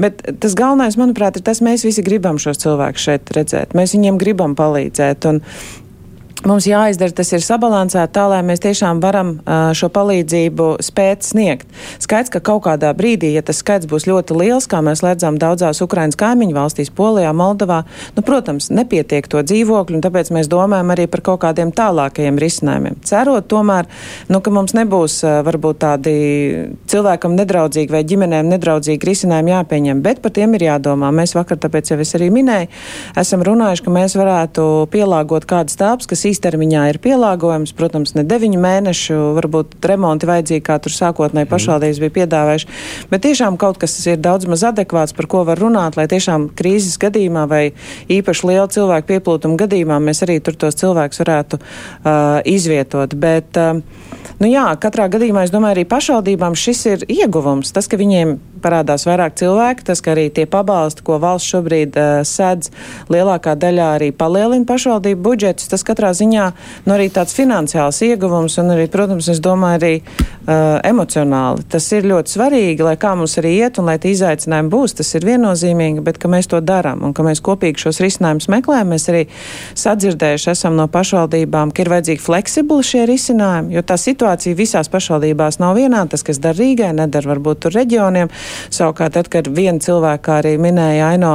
[0.00, 3.78] Bet tas galvenais, manuprāt, ir tas, mēs visi gribam šos cilvēkus šeit redzēt.
[3.78, 5.30] Mēs viņiem gribam palīdzēt.
[5.30, 5.42] Un,
[6.44, 9.30] Mums jāizdara tas ir sabalansēt tā, lai mēs tiešām varam
[9.72, 11.64] šo palīdzību spēt sniegt.
[12.04, 15.80] Skaidrs, ka kaut kādā brīdī, ja tas skaits būs ļoti liels, kā mēs redzam daudzās
[15.80, 17.78] Ukrainas kaimiņu valstīs, Polijā, Moldovā,
[18.12, 23.00] nu, protams, nepietiek to dzīvokļu, un tāpēc mēs domājam arī par kaut kādiem tālākajiem risinājumiem.
[23.08, 23.88] Cerot tomēr,
[24.28, 26.14] nu, ka mums nebūs varbūt tādi
[26.92, 31.08] cilvēkam nedraudzīgi vai ģimenēm nedraudzīgi risinājumi jāpieņem, bet par tiem ir jādomā.
[31.08, 32.68] Mēs vakar, tāpēc jau es arī minēju,
[33.24, 37.72] esam runājuši, ka mēs varētu pielāgot kādas tāpas, kas īstermiņā ir pielāgojums.
[37.78, 42.70] Protams, ne deviņu mēnešu, varbūt remonti vajadzīgi, kā tur sākotnēji pašvaldības bija piedāvājuši,
[43.12, 46.98] bet tiešām kaut kas ir daudz maz adekvāts, par ko var runāt, lai tiešām krīzes
[47.02, 47.62] gadījumā vai
[48.12, 53.16] īpaši liela cilvēku pieplūtuma gadījumā mēs arī tur tos cilvēkus varētu uh, izvietot.
[53.16, 53.80] Bet, uh,
[54.42, 57.70] Nu jā, katrā gadījumā es domāju, arī pašvaldībām šis ir ieguvums.
[57.74, 62.22] Tas, ka viņiem parādās vairāk cilvēku, tas, ka arī tie pabalsti, ko valsts šobrīd uh,
[62.28, 62.72] sedz,
[63.12, 66.50] lielākā daļā arī palielina pašvaldību budžetus, tas katrā ziņā
[66.86, 71.64] nu, arī tāds finansiāls ieguvums un arī, protams, es domāju, arī uh, emocionāli.
[71.70, 75.14] Tas ir ļoti svarīgi, lai kā mums arī iet un lai tie izaicinājumi būs, tas
[75.18, 78.92] ir viennozīmīgi, bet ka mēs to darām un ka mēs kopīgi šos risinājumus meklējam.
[78.94, 79.24] Mēs arī
[79.80, 85.60] sadzirdējuši esam no pašvaldībām, ka ir vajadzīgi fleksibli šie risinājumi, jo tā situācija visās pašvaldībās
[85.62, 86.14] nav vienāda.
[86.14, 88.30] Tas, kas dar Rīgai, nedara varbūt tur reģioniem.
[88.74, 91.34] Savukārt, tad, kad viena cilvēka, kā arī minēja Aino,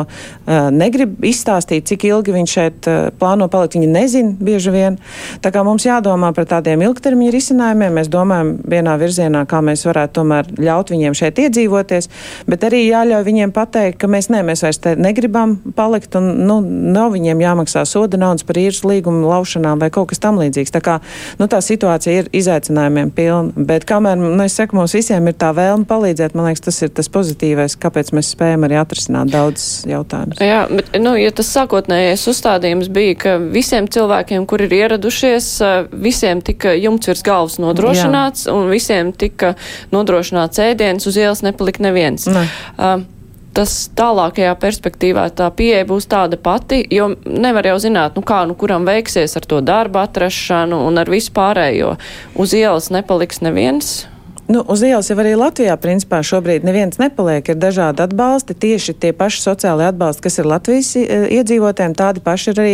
[0.74, 4.98] negrib izstāstīt, cik ilgi viņš šeit plāno palikt, viņi nezina bieži vien.
[5.44, 10.20] Tā kā mums jādomā par tādiem ilgtermiņa risinājumiem, mēs domājam vienā virzienā, kā mēs varētu
[10.20, 12.10] tomēr ļaut viņiem šeit iedzīvoties,
[12.50, 16.60] bet arī jāļauj viņiem pateikt, ka mēs ne, mēs vairs te negribam palikt un, nu,
[16.64, 20.74] nav viņiem jāmaksā soda naudas par īres līgumu laušanām vai kaut kas tam līdzīgs.
[20.76, 21.00] Tā kā,
[21.40, 25.52] nu, tā situācija ir izaicinājumiem pilna, bet kamēr, nu, es saku, mums visiem ir tā
[25.56, 30.42] vēlme palīdzēt, man liekas, tas ir tas pozitīvais, kāpēc mēs spējam arī atrisināt daudz jautājumus.
[30.44, 35.52] Jā, bet, nu, ja tas sākotnējais uzstādījums bija, ka visiem cilvēkiem, kur ir ieradušies,
[35.92, 38.56] visiem tika jumts virs galvas nodrošināts Jā.
[38.56, 39.56] un visiem tika
[39.96, 42.28] nodrošināts ēdiens, uz ielas nepalika neviens.
[42.30, 42.46] Ne.
[42.76, 43.08] Uh,
[43.56, 48.56] tas tālākajā perspektīvā tā pieeja būs tāda pati, jo nevar jau zināt, nu kā, nu
[48.60, 51.96] kuram veiksies ar to darbu atrašanu un ar visu pārējo.
[52.40, 54.08] Uz ielas nepaliks neviens.
[54.50, 57.52] Nu, uz ielas jau arī Latvijā, principā, šobrīd neviens nepaliek.
[57.52, 61.04] Ir dažādi atbalsti, tieši tie paši sociālai atbalsti, kas ir Latvijas e,
[61.38, 62.72] iedzīvotājiem, tādi paši ir arī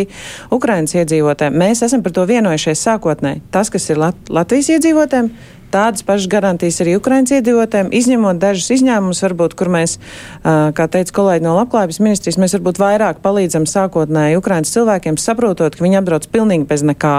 [0.55, 1.57] Ukrainas iedzīvotājiem.
[1.59, 3.43] Mēs esam par to vienojušies sākotnēji.
[3.51, 5.27] Tas, kas ir Lat Latvijas iedzīvotājiem,
[5.73, 9.97] tādas pašas garantijas arī Ukraiņas iedzīvotājiem, izņemot dažus izņēmumus, varbūt, kur mēs,
[10.45, 15.83] kā teica kolēģi no Labklājības ministrijas, mēs varbūt vairāk palīdzam sākotnēji Ukraiņas cilvēkiem, saprotot, ka
[15.83, 17.15] viņi atbrauc pilnīgi bez nekā.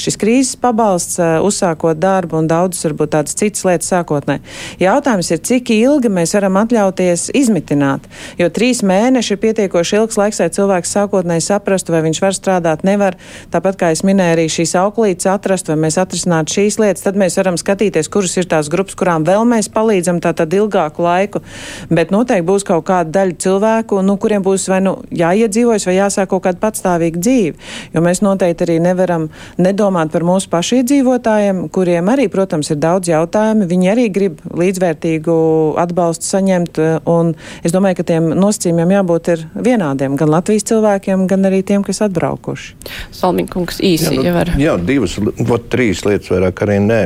[0.00, 4.42] Šis krīzes pabalsts, uzsākot darbu un daudzas varbūt tādas citas lietas sākotnēji.
[4.82, 8.08] Jautājums ir, cik ilgi mēs varam atļauties izmitināt,
[8.40, 12.84] jo trīs mēneši ir pietiekoši ilgs laiks, lai cilvēks sākotnēji saprastu, vai viņš var strādāt,
[12.88, 13.18] nevar.
[13.54, 17.36] Tāpat kā es minēju, arī šīs auklītes atrast, vai mēs atrisinātu šīs lietas, tad mēs
[17.38, 21.42] varam skatīties skatīties, kuras ir tās grupas, kurām vēl mēs palīdzam tātad ilgāku laiku.
[21.90, 26.30] Bet noteikti būs kaut kāda daļa cilvēku, nu, kuriem būs vai nu jāiedzīvojas, vai jāsāk
[26.30, 27.56] kaut kāda patstāvīga dzīve.
[27.94, 33.10] Jo mēs noteikti arī nevaram nedomāt par mūsu pašu iedzīvotājiem, kuriem arī, protams, ir daudz
[33.10, 33.66] jautājumu.
[33.70, 35.36] Viņi arī grib līdzvērtīgu
[35.80, 41.50] atbalstu saņemt, un es domāju, ka tiem nosacījumiem jābūt ir vienādiem gan Latvijas cilvēkiem, gan
[41.50, 42.76] arī tiem, kas atbraukuši.
[43.16, 44.54] Salmiņkungs īsi, jā, nu, ja var.
[44.60, 47.02] Jā, divas, ot, trīs lietas vairāk arī nē.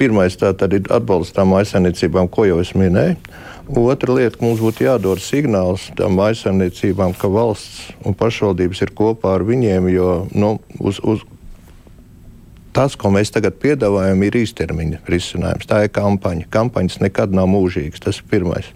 [0.00, 3.18] Pirmais tātad ir atbalstām aizsardzībām, ko jau es minēju.
[3.76, 9.36] Otra lieta, ka mums būtu jādod signāls tām aizsardzībām, ka valsts un pašvaldības ir kopā
[9.36, 11.26] ar viņiem, jo nu, uz, uz,
[12.76, 15.68] tas, ko mēs tagad piedāvājam, ir īstermiņa risinājums.
[15.70, 16.48] Tā ir kampaņa.
[16.52, 18.02] Kampaņas nekad nav mūžīgas.
[18.04, 18.68] Tas ir pirmais.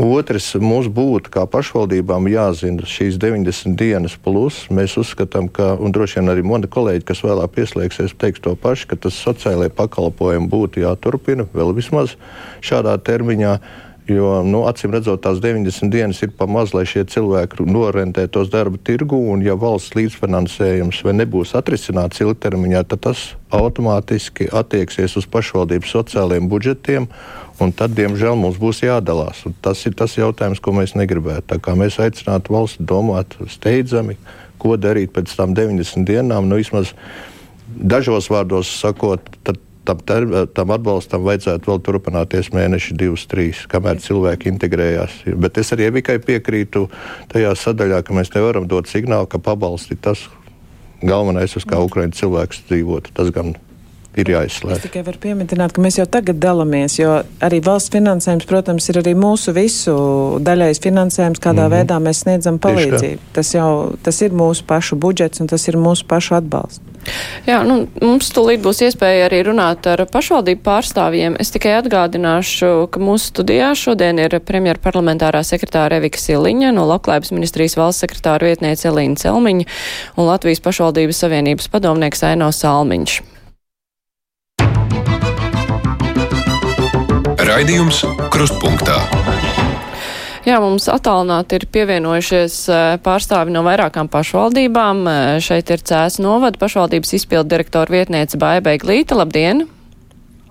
[0.00, 4.64] Otrs, mums būtu kā pašvaldībām jāzina šīs 90 dienas plus.
[4.74, 8.90] Mēs uzskatām, ka, un droši vien arī mani kolēģi, kas vēlāk pieslēgsies, teiks to pašu,
[8.90, 12.16] ka tas sociālajie pakalpojumi būtu jāturpina vēl vismaz
[12.64, 13.58] šādā termiņā.
[14.04, 18.76] Jo, nu, acīm redzot, tās 90 dienas ir pa maz, lai šie cilvēki norentētos darba
[18.84, 26.52] tirgu, un ja valsts līdzfinansējums nebūs atrisināts ilgtermiņā, tad tas automātiski attieksies uz pašvaldības sociālajiem
[26.52, 27.08] budžetiem,
[27.64, 29.40] un tad, diemžēl, mums būs jādalās.
[29.48, 31.62] Un tas ir tas jautājums, ko mēs negribētu.
[31.72, 34.18] Mēs aicinātu valsts domāt steidzami,
[34.60, 36.92] ko darīt pēc tam 90 dienām, nu, vismaz
[37.72, 44.50] dažos vārdos sakot, tad tam, tam atbalstam vajadzētu vēl turpināties mēneši, divus, trīs, kamēr cilvēki
[44.52, 45.20] integrējās.
[45.40, 46.86] Bet es arī tikai piekrītu
[47.32, 50.26] tajā sadaļā, ka mēs nevaram dot signālu, ka pabalsti tas
[51.04, 53.12] galvenais, uz kā Ukraiņas cilvēks dzīvot.
[53.16, 53.54] Tas gan
[54.20, 54.78] ir jāizslēdz.
[54.78, 59.00] Es tikai varu pieminēt, ka mēs jau tagad dalāmies, jo arī valsts finansējums, protams, ir
[59.02, 59.94] arī mūsu visu
[60.44, 61.76] daļais finansējums, kādā mm -hmm.
[61.76, 63.30] veidā mēs sniedzam palīdzību.
[63.32, 63.70] Tas jau
[64.02, 66.82] tas ir mūsu pašu budžets un tas ir mūsu pašu atbalsts.
[67.44, 71.36] Jā, nu, mums tūlīt būs iespēja arī runāt ar pašvaldību pārstāvjiem.
[71.42, 77.34] Es tikai atgādināšu, ka mūsu studijā šodien ir premjera parlamentārā sekretāra Evika Siliņa, no Labklājības
[77.36, 79.68] ministrijas valsts sekretāra vietniece Elīna Celmiņa
[80.16, 83.33] un Latvijas pašvaldības savienības padomnieks Aino Salmiņš.
[87.44, 87.98] Raidījums
[88.32, 88.94] Krustpunktā.
[90.46, 92.56] Jā, mums attālināti ir pievienojušies
[93.04, 95.02] pārstāvi no vairākām pašvaldībām.
[95.44, 99.18] Šeit ir Cēs novada pašvaldības izpildu direktora vietniece Baibai Glīta.
[99.20, 99.66] Labdien!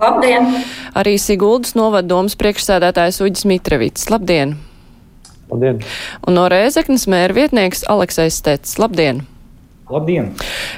[0.01, 0.49] Labdien!
[0.93, 4.09] Arī Siguldas novada domas priekšsēdētājs Uģis Mitrevits.
[4.13, 4.57] Labdien!
[5.49, 5.81] Labdien!
[6.27, 8.77] Un no Rēzeknas mēra vietnieks Aleksais Stets.
[8.81, 9.25] Labdien!
[9.91, 10.29] Labdien!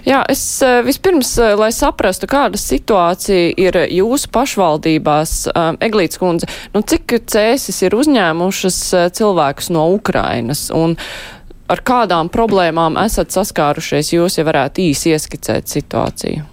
[0.05, 6.49] Jā, es eh, vispirms, eh, lai saprastu, kāda situācija ir jūsu pašvaldībās, eh, Eglīts kundze,
[6.73, 8.79] nu cik cēsis ir uzņēmušas
[9.17, 10.97] cilvēkus no Ukrainas un
[11.69, 16.45] ar kādām problēmām esat saskārušies, jūs ja varētu īsi ieskicēt situāciju?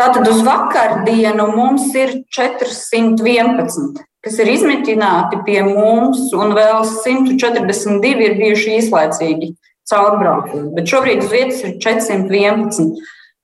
[0.00, 8.38] Tātad uz vakardienu mums ir 411, kas ir izmitināti pie mums, un vēl 142 ir
[8.40, 9.54] bijuši īslaicīgi
[9.90, 10.70] caurbraukumi.
[10.76, 12.94] Bet šobrīd uz vietas ir 411.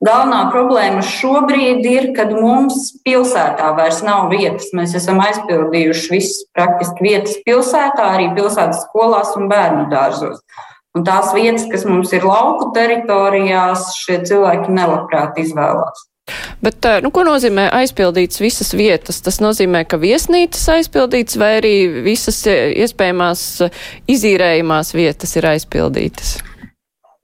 [0.05, 4.69] Galvenā problēma šobrīd ir, kad mums pilsētā vairs nav vietas.
[4.77, 10.43] Mēs esam aizpildījuši visas praktiski vietas pilsētā, arī pilsētas skolās un bērnu dārzos.
[10.97, 16.05] Un tās vietas, kas mums ir lauku teritorijās, šie cilvēki nelabprāt izvēlās.
[16.61, 19.21] Bet, eh, nu, ko nozīmē aizpildīts visas vietas?
[19.23, 26.37] Tas nozīmē, ka viesnīcas aizpildīts vai arī visas eh, iespējamās eh, izīrējumās vietas ir aizpildītas?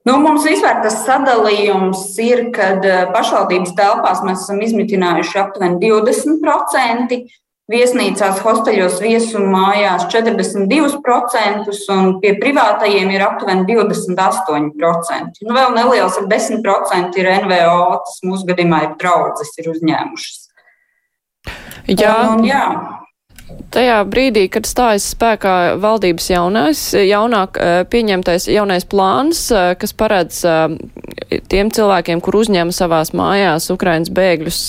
[0.08, 7.22] Nu, mums vispār tas sadalījums ir, kad pašvaldības telpās mēs esam izmitinājuši aptuveni 20%,
[7.72, 15.44] viesnīcās, hosteļos, viesu mājās 42%, un pie privātajiem ir aptuveni 28%.
[15.48, 20.42] Nu, vēl neliels ar 10% ir NVO, tas mūsu gadījumā ir draudzes, ir uzņēmušas.
[21.92, 22.12] Jā.
[22.12, 22.66] Un, un, jā.
[23.74, 27.58] Tajā brīdī, kad stājas spēkā valdības jaunais, jaunāk
[27.92, 29.48] pieņemtais jaunais plāns,
[29.82, 30.40] kas paredz
[31.52, 34.60] tiem cilvēkiem, kur uzņem savās mājās Ukrainas bēgļus,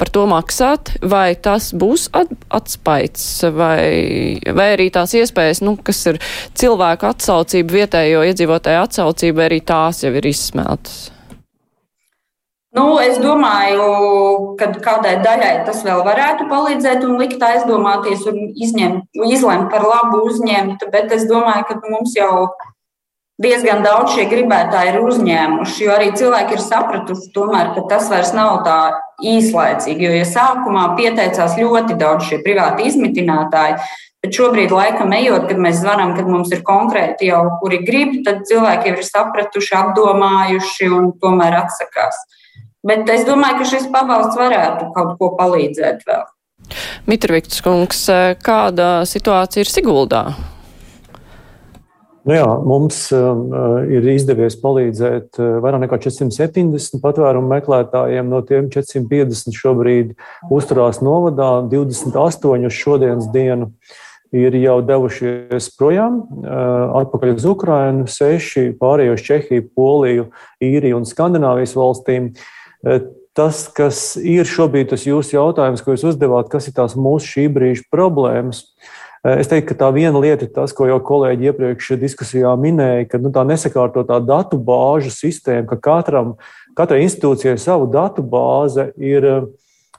[0.00, 3.26] par to maksāt, vai tas būs atspaids,
[3.56, 6.20] vai, vai arī tās iespējas, nu, kas ir
[6.56, 11.08] cilvēku atsaucība, vietējo iedzīvotāju atsaucība, arī tās jau ir izsmeltas.
[12.70, 13.84] Nu, es domāju,
[14.58, 20.20] ka kādai daļai tas vēl varētu palīdzēt un likt aizdomāties un izņemt, izlemt par labu
[20.28, 22.46] uzņemt, bet es domāju, ka mums jau
[23.42, 28.30] diezgan daudz šie gribētāji ir uzņēmuši, jo arī cilvēki ir sapratuši, tomēr, ka tas vairs
[28.38, 28.78] nav tā
[29.26, 30.06] īslaicīgi.
[30.06, 33.80] Jo ja sākumā pieteicās ļoti daudz šie privāti izmitinātāji,
[34.22, 38.44] bet šobrīd, laikam, ejot, kad mēs zvanām, kad mums ir konkrēti jau kuri grib, tad
[38.46, 42.20] cilvēki jau ir sapratuši, apdomājuši un tomēr atsakās.
[42.86, 46.24] Bet es domāju, ka šis pabalsts varētu kaut ko palīdzēt vēl.
[47.10, 48.06] Mitrovics kungs,
[48.44, 50.22] kāda situācija ir Siguldā?
[52.28, 53.30] Nu jā, mums uh,
[53.88, 58.28] ir izdevies palīdzēt uh, vairāk nekā 470 patvērumu meklētājiem.
[58.28, 60.12] No tiem 450 šobrīd
[60.52, 63.72] uzturās novadā, 28 uz šodienas dienu
[64.36, 70.30] ir jau devušies projām, uh, atpakaļ uz Ukrajinu, 6 pārējo uz Čehiju, Poliju,
[70.62, 72.30] Īriju un Skandināvijas valstīm.
[72.30, 72.59] Uh,
[73.36, 77.46] tas, kas ir šobrīd tas jūsu jautājums, ko jūs uzdevāt, kas ir tās mūsu šī
[77.52, 78.64] brīža problēmas?
[79.20, 83.08] Eh, es teiktu, ka tā viena lieta ir tas, ko jau kolēģi iepriekš diskusijā minēja,
[83.10, 86.38] ka nu, tā nesakārtotā datu bāžu sistēma, ka katram,
[86.78, 89.28] katrai institūcijai savu datu bāze ir,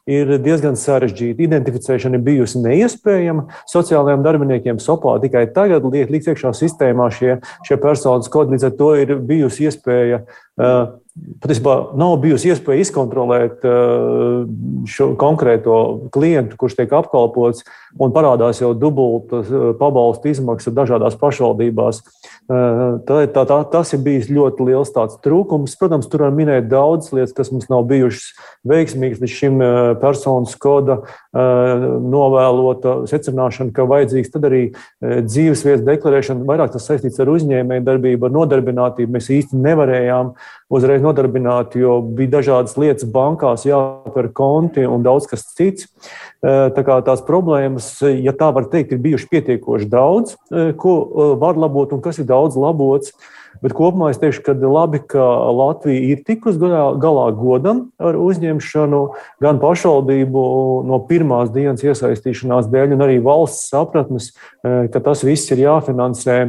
[0.09, 1.45] ir diezgan sarežģīta.
[1.45, 3.45] Identificēšana ir bijusi neiespējama.
[3.69, 8.57] Sociālajiem darbiniekiem SOPā tikai tagad liek likt iekšā sistēmā šie, šie personas kodi.
[8.57, 10.97] Līdz ar to ir bijusi iespēja uh,
[11.43, 14.45] patiesībā nav bijusi iespēja izkontrolēt uh,
[14.87, 15.75] šo konkrēto
[16.13, 17.65] klientu, kurš tiek apkalpots,
[17.99, 22.01] un parādās jau dubultas uh, pabalstu izmaksas dažādās pašvaldībās.
[22.47, 25.75] Uh, tā, tā, tā, tas ir bijis ļoti liels trūkums.
[25.79, 28.31] Protams, tur var minēt daudzas lietas, kas mums nav bijušas
[28.67, 29.61] veiksmīgas līdz šim
[30.01, 30.99] personas koda
[31.33, 34.61] novēlota secināšana, ka vajadzīgs tad arī
[35.01, 36.45] dzīvesvietas deklarēšana.
[36.47, 39.15] Vairāk tas saistīts ar uzņēmēju darbību, ar nodarbinātību.
[39.15, 40.33] Mēs īsti nevarējām
[40.71, 45.89] uzreiz nodarbināt, jo bija dažādas lietas bankās, jāatver konti un daudz kas cits.
[46.41, 50.37] Tā kā tās problēmas, ja tā var teikt, ir bijušas pietiekoši daudz,
[50.79, 50.95] ko
[51.41, 53.13] var labot un kas ir daudz labots.
[53.61, 55.21] Bet kopumā es teikšu, ka labi, ka
[55.53, 59.01] Latvija ir tikus galā, galā godam ar uzņemšanu,
[59.43, 60.45] gan pašvaldību
[60.87, 64.31] no pirmās dienas iesaistīšanās dēļ, un arī valsts sapratnes,
[64.63, 66.39] ka tas viss ir jāfinansē.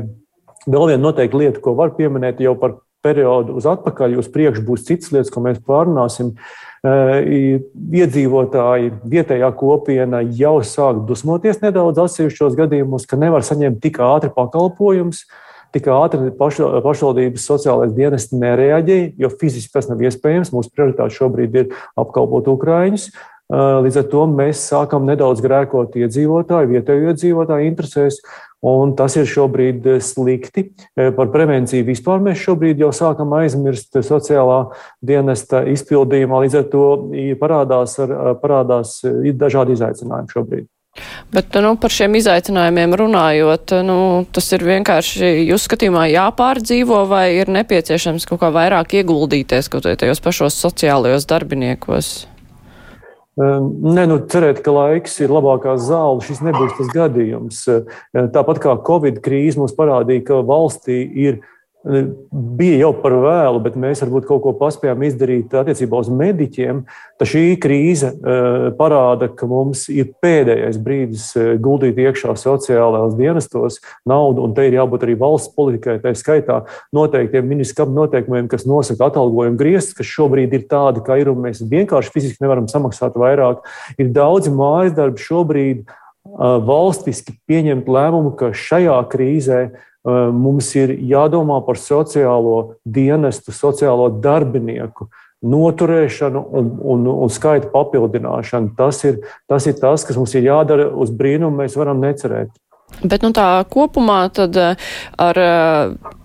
[0.62, 4.87] Vēl viena noteikta lieta, ko var pieminēt jau par periodu uz atpakaļ, uz priekšu būs
[4.88, 6.35] citas lietas, ko mēs pārunāsim.
[6.83, 15.19] Iedzīvotāji, vietējā kopiena jau sāk dusmoties nedaudz atsevišķos gadījumos, ka nevar saņemt tik ātri pakalpojumus.
[15.73, 20.51] Tik ātri paš, pašvaldības sociālais dienests nereaģēja, jo fiziski tas nav iespējams.
[20.53, 23.07] Mūsu prioritāte šobrīd ir apkalpot Ukraiņus.
[23.53, 28.21] Līdz ar to mēs sākam nedaudz grēkot iedzīvotāju, vietējo iedzīvotāju interesēs,
[28.63, 30.69] Un tas ir šobrīd slikti.
[30.94, 34.60] Par prevenciju vispār mēs šobrīd jau sākam aizmirst sociālā
[35.02, 36.44] dienesta izpildījumā.
[36.44, 36.85] Līdz ar to
[37.40, 40.71] parādās, ar, parādās dažādi izaicinājumi šobrīd.
[41.33, 43.96] Bet nu, par šiem izaicinājumiem runājot, nu,
[44.29, 49.96] tas ir vienkārši jūs skatījumā jāpārdzīvo vai ir nepieciešams kaut kā vairāk ieguldīties kaut vai
[49.96, 52.13] tajos pašos sociālajos darbiniekos?
[53.40, 57.62] Ehm, nē, nu, cerēt, ka laiks ir labākā zāle, šis nebūs tas gadījums.
[57.72, 61.40] Ehm, tāpat kā Covid krīze mums parādīja, ka valstī ir
[61.83, 66.85] bija jau par vēlu, bet mēs varbūt kaut ko paspējām izdarīt attiecībā uz mediķiem.
[67.18, 73.80] Tad šī krīze uh, parāda, ka mums ir pēdējais brīdis uh, guldīt iekšā sociālajos dienestos
[74.08, 76.60] naudu, un te ir jābūt arī valsts politikai, tā skaitā
[76.94, 81.64] noteiktiem ministra noteikumiem, kas nosaka atalgojumu griestus, kas šobrīd ir tādi, kā ir, un mēs
[81.66, 83.66] vienkārši fiziski nevaram samaksāt vairāk.
[83.98, 89.64] Ir daudzi mājas darbi šobrīd uh, valstiski pieņemt lēmumu, ka šajā krīzē
[90.05, 95.09] mums ir jādomā par sociālo dienestu, sociālo darbinieku
[95.42, 98.75] noturēšanu un, un, un skaita papildināšanu.
[98.79, 102.53] Tas ir, tas ir tas, kas mums ir jādara uz brīnumu, mēs varam necerēt.
[103.00, 105.38] Bet nu, tā kopumā tad ar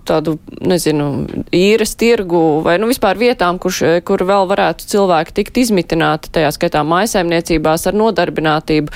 [0.08, 1.08] tādu, nezinu,
[1.56, 6.84] īres tirgu vai nu, vispār vietām, kurš, kur vēl varētu cilvēki tikt izmitināti, tajā skaitā
[6.88, 8.94] maisaimniecībās ar nodarbinātību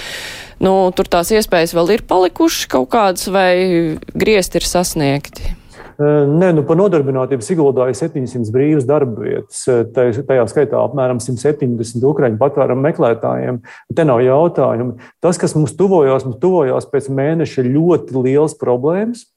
[0.64, 5.58] nu, tur tās iespējas vēl ir palikušas kaut kādas vai griezti ir sasniegti?
[6.02, 9.60] Nē, nu, par nodarbinātību Siguldā ir 700 brīvas darba vietas.
[9.94, 13.60] Tajā skaitā apmēram 170 ukrāņu patvērumu meklētājiem.
[13.94, 14.96] Te nav jautājumu.
[15.22, 19.28] Tas, kas mums tuvojās, mums tuvojās pēc mēneša ļoti liels problēmas.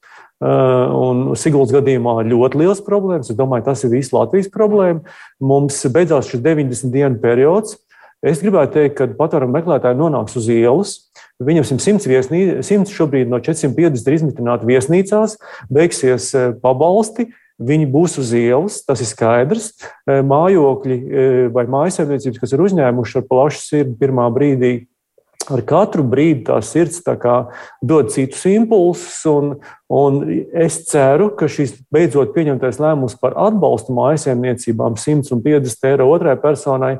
[0.41, 3.29] Un Siguldas gadījumā ļoti liels problēmas.
[3.29, 5.05] Es domāju, tas ir viss Latvijas problēma.
[5.43, 7.77] Mums beidzās šis 90 dienu periods.
[8.25, 10.97] Es gribētu teikt, ka patvērumu meklētāji nonāks uz ielas.
[11.43, 15.35] Viņam 100, viesnī, 100 šobrīd no 450 ir izmitināti viesnīcās,
[15.67, 17.27] beigsies e, pabalsti.
[17.55, 19.73] Viņi būs uz ielas, tas ir skaidrs.
[20.07, 21.25] E, mājokļi e,
[21.55, 24.73] vai mājsaimniecības, kas ir uzņēmuši ar plašu sirdi pirmā brīdī,
[25.51, 27.15] ar katru brīdi tā sirds tā
[27.83, 29.19] dod citus impulsus.
[29.27, 29.57] Un,
[29.91, 30.23] un
[30.55, 36.95] es ceru, ka šis beidzot pieņemtais lēmums par atbalstu mājsaimniecībām 150 eiro otrai personai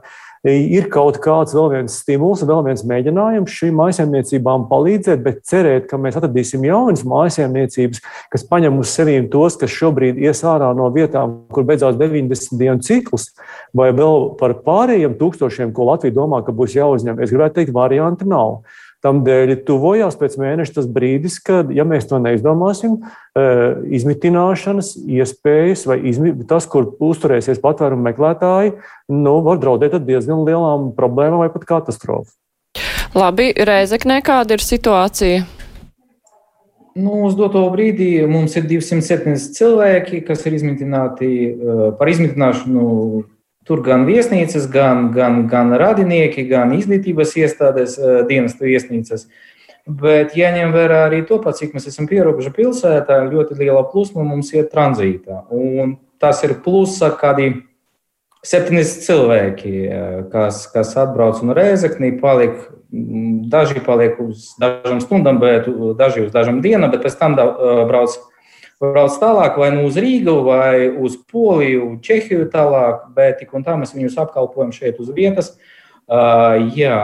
[0.46, 5.98] ir kaut kāds vēl viens stimuls, vēl viens mēģinājums šīm mājsaimniecībām palīdzēt, bet cerēt, ka
[6.02, 11.38] mēs atradīsim jaunas mājsaimniecības, kas paņem uz sevīm tos, kas šobrīd ies ārā no vietām,
[11.54, 13.32] kur beidzās 90 dienu cikls,
[13.74, 17.22] vai vēl par pārējiem tūkstošiem, ko Latvija domā, ka būs jāuzņem.
[17.24, 18.62] Es gribētu teikt, varianti nav.
[19.06, 22.96] Tādēļ tuvojās pēc mēneša tas brīdis, kad, ja mēs to neizdomāsim,
[23.38, 28.74] eh, izmitināšanas iespējas vai izmi, tas, kur uzturēsies patvērumu meklētāji,
[29.14, 32.34] nu, var draudēt ar diezgan lielām problēmām vai pat katastrofu.
[33.16, 35.46] Labi, Reizeknē, kāda ir situācija?
[36.96, 42.90] Nu, uz doto brīdī mums ir 270 cilvēki, kas ir izmitināti eh, par izmitināšanu
[43.66, 49.26] Tur gan viesnīcas, gan, gan, gan radinieki, gan izglītības iestādes, eh, dienestu viesnīcas.
[49.86, 54.54] Bet jāņem vērā arī to, pat, cik mēs esam pierobeža pilsētā, ļoti liela plūsma mums
[54.54, 55.44] ir tranzītā.
[55.50, 57.64] Un tas ir plusa kādi
[58.46, 62.62] 70 cilvēki, eh, kas, kas atbrauc no Rēzeknī, paliek,
[63.50, 65.66] daži paliek uz dažām stundām, bet
[65.98, 68.14] daži uz dažām dienām, bet pēc tam eh, brauc
[68.82, 73.78] brauc tālāk, vai nu uz Rīgu, vai uz Poliju, Čehiju tālāk, bet tik un tā
[73.80, 75.54] mēs viņus apkalpojam šeit uz vietas.
[76.06, 77.00] Uh, jā,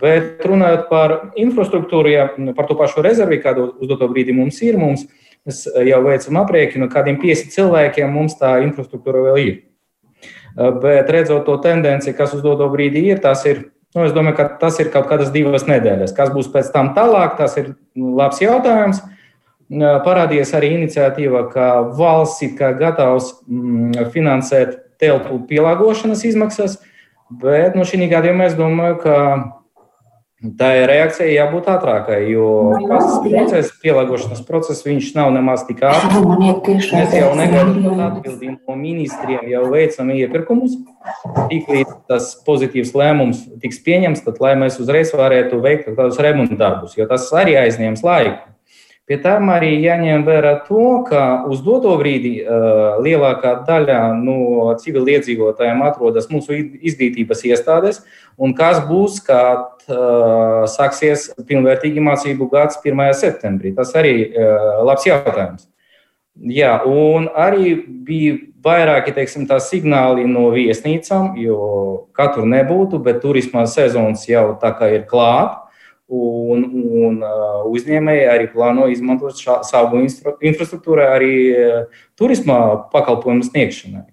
[0.00, 4.78] bet runājot par infrastruktūru, ja par to pašu rezervi, kādu uz doto brīdi mums ir,
[4.80, 5.04] mums
[5.48, 9.58] mēs jau veicam aprēķinu, kādiem 50 cilvēkiem mums tā infrastruktūra vēl ir.
[10.54, 13.66] Uh, bet redzot to tendenci, kas uz doto brīdi ir, tas ir
[13.96, 16.10] Nu, es domāju, ka tas ir kaut kādas divas nedēļas.
[16.12, 18.98] Kas būs pēc tam tālāk, tas ir labs jautājums.
[19.00, 19.14] Uh,
[19.68, 26.80] parādījies arī iniciatīva, ka valsts ir gatavs mm, finansēt telpu pielāgošanas izmaksas,
[27.30, 29.16] bet no nu, šī gadījumā es domāju, ka
[30.58, 32.48] tā ir reakcija jābūt ātrākai, jo
[32.88, 36.90] pats process, pielāgošanas process, viņš nav nemaz tik ātrs.
[36.94, 40.78] Mēs jau negaidām atbildi no ministriem, jau veicam iepirkumus.
[41.50, 46.96] Tiklīdz tas pozitīvs lēmums tiks pieņemts, tad lai mēs uzreiz varētu veikt tādus remontu darbus,
[46.98, 48.38] jo tas arī aizņems laiku.
[49.08, 55.80] Pie tām arī jāņem vērā to, ka uz doto brīdi uh, lielākā daļa no civiliedzīvotājiem
[55.86, 58.02] atrodas mūsu izglītības iestādēs,
[58.36, 63.00] un kas būs, kad uh, sāksies pilnvērtīgi mācību gads 1.
[63.16, 63.72] septembrī.
[63.78, 65.64] Tas arī uh, labs jautājums.
[66.38, 71.56] Jā, un arī bija vairāki teiksim, signāli no viesnīcām, jo
[72.12, 75.64] katru nebūtu, bet turisma sezonas jau tā kā ir klāta.
[76.08, 76.62] Un,
[77.04, 77.18] un
[77.68, 81.34] uzņēmēji arī plāno izmantot šā, savu infrastruktūru arī
[82.16, 82.60] turisma
[82.94, 84.06] pakalpojumu sniegšanai.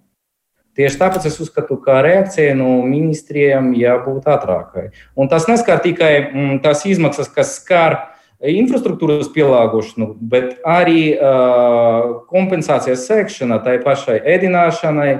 [0.76, 4.89] Tieši tāpēc es uzskatu, ka reakcija no ministriem jābūt ātrākai.
[5.16, 7.96] Un tas neskar tikai mm, tās izmaksas, kas skar
[8.43, 15.12] infrastruktūras pielāgošanu, bet arī uh, kompensācijas sēkšana tai pašai ēdināšanai,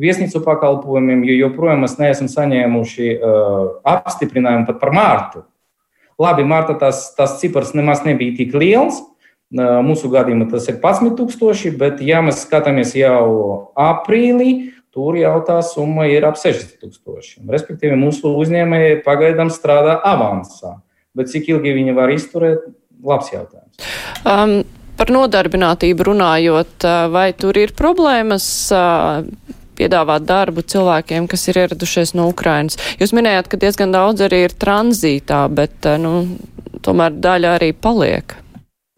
[0.00, 3.64] viesnīcu pakalpojumiem, jo joprojām mēs neesam saņēmuši uh,
[3.96, 5.42] apstiprinājumu pat par mārtu.
[6.20, 9.00] Labi, Marta, tas, tas cipars nemaz nebija tik liels.
[9.50, 16.06] Mūsu gadījumā tas ir 11,000, bet, ja mēs skatāmies jau aprīlī, tur jau tā summa
[16.10, 17.48] ir ap 60,000.
[17.50, 20.76] Respektīvi, mūsu uzņēmēji pagaidām strādā avansā.
[21.18, 22.68] Bet cik ilgi viņi var izturēt,
[23.02, 23.80] labs jautājums.
[24.22, 24.60] Um,
[25.00, 28.46] par nodarbinātību runājot, vai tur ir problēmas?
[29.80, 32.76] Piedāvāt darbu cilvēkiem, kas ir ieradušies no Ukrainas.
[33.00, 36.12] Jūs minējāt, ka diezgan daudz arī ir tranzītā, bet nu,
[36.84, 38.36] tomēr daļa arī paliek.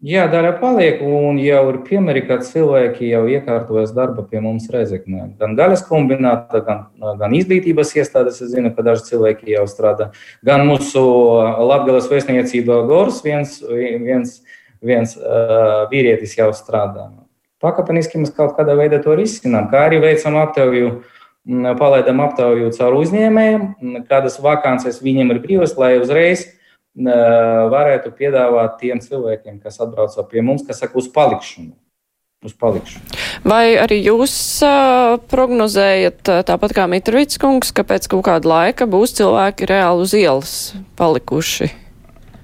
[0.03, 5.29] Jā, daļa paliek, un jau ir piemēri, kad cilvēki jau iekārtojas darba pie mums Reizeknē.
[5.39, 6.83] Gan gaļas kombināta, gan,
[7.21, 10.09] gan izglītības iestādes, es zinu, ka daži cilvēki jau strādā,
[10.43, 11.07] gan mūsu
[11.71, 14.41] Latgales vēstniecība Gors, viens, viens,
[14.83, 17.07] viens uh, vīrietis jau strādā.
[17.63, 20.97] Pakāpeniski mēs kaut kādā veidā to risinām, kā arī veicam aptauju,
[21.79, 26.45] palaidām aptauju caur uzņēmējiem, kādas vakances viņiem ir brīvas, lai uzreiz
[26.93, 31.73] varētu piedāvāt tiem cilvēkiem, kas atbrauc pie mums, kas saka, uz palikšanu.
[32.43, 33.15] Uz palikšanu.
[33.47, 34.35] Vai arī jūs
[34.67, 40.13] uh, prognozējat, tāpat kā Mitrovics kungs, ka pēc kaut kāda laika būs cilvēki reāli uz
[40.13, 40.51] ielas
[40.99, 41.71] palikuši?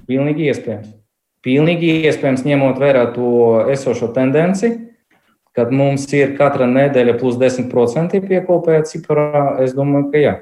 [0.08, 0.96] Pilnīgi iespējams.
[1.44, 4.72] Pilnīgi iespējams, ņemot vērā to esošo tendenci,
[5.56, 10.36] kad mums ir katra nedēļa plus 10% piekopēja ciparā, es domāju, ka jā.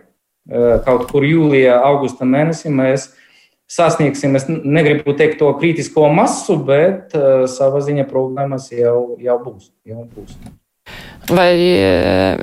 [0.84, 3.10] Kaut kur jūlijā, augusta mēnesī mēs
[3.68, 9.68] sasniegsim, es negribu teikt to kritisko masu, bet uh, sava ziņa problēmas jau, jau būs.
[9.88, 10.38] Jau būs.
[11.28, 11.52] Vai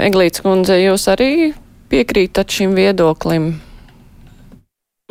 [0.06, 1.32] Eglīts kundze, jūs arī
[1.90, 3.56] piekrītat šim viedoklim?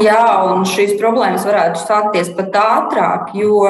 [0.03, 3.61] Jā, un šīs problēmas varētu sākties pat ātrāk, jo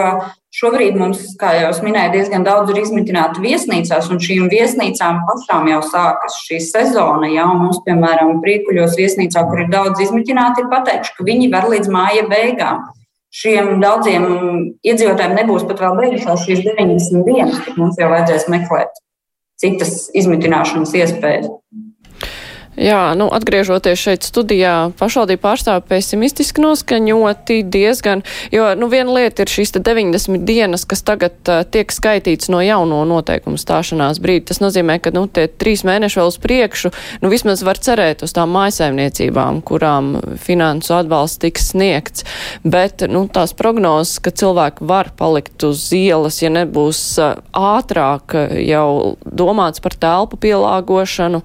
[0.56, 5.82] šobrīd mums, kā jau minēju, diezgan daudz ir izmitināti viesnīcās, un šīm viesnīcām pašām jau
[5.84, 7.28] sākas šī sezona.
[7.28, 11.92] Jā, mums, piemēram, Prīkuļos viesnīcā, kur ir daudz izmitināti, ir pateikts, ka viņi var līdz
[11.92, 12.86] māja beigām.
[13.34, 14.24] Šiem daudziem
[14.86, 18.96] iedzīvotājiem nebūs pat vēl beigušās šīs 90 dienas, tad mums jau vajadzēs meklēt
[19.60, 21.50] citas izmitināšanas iespējas.
[22.74, 29.52] Jā, nu, atgriežoties šeit studijā, pašvaldību pārstāvi pesimistiski noskaņoti diezgan, jo, nu, viena lieta ir
[29.52, 34.48] šīs 90 dienas, kas tagad uh, tiek skaitīts no jauno noteikumu stāšanās brīdi.
[34.50, 36.90] Tas nozīmē, ka, nu, tie trīs mēneši vēl uz priekšu,
[37.22, 42.26] nu, vismaz var cerēt uz tām mājasaimniecībām, kurām finansu atbalsts tiks sniegts.
[42.66, 48.34] Bet, nu, tās prognozes, ka cilvēki var palikt uz ielas, ja nebūs uh, ātrāk
[48.66, 51.44] jau domāts par telpu pielāgošanu,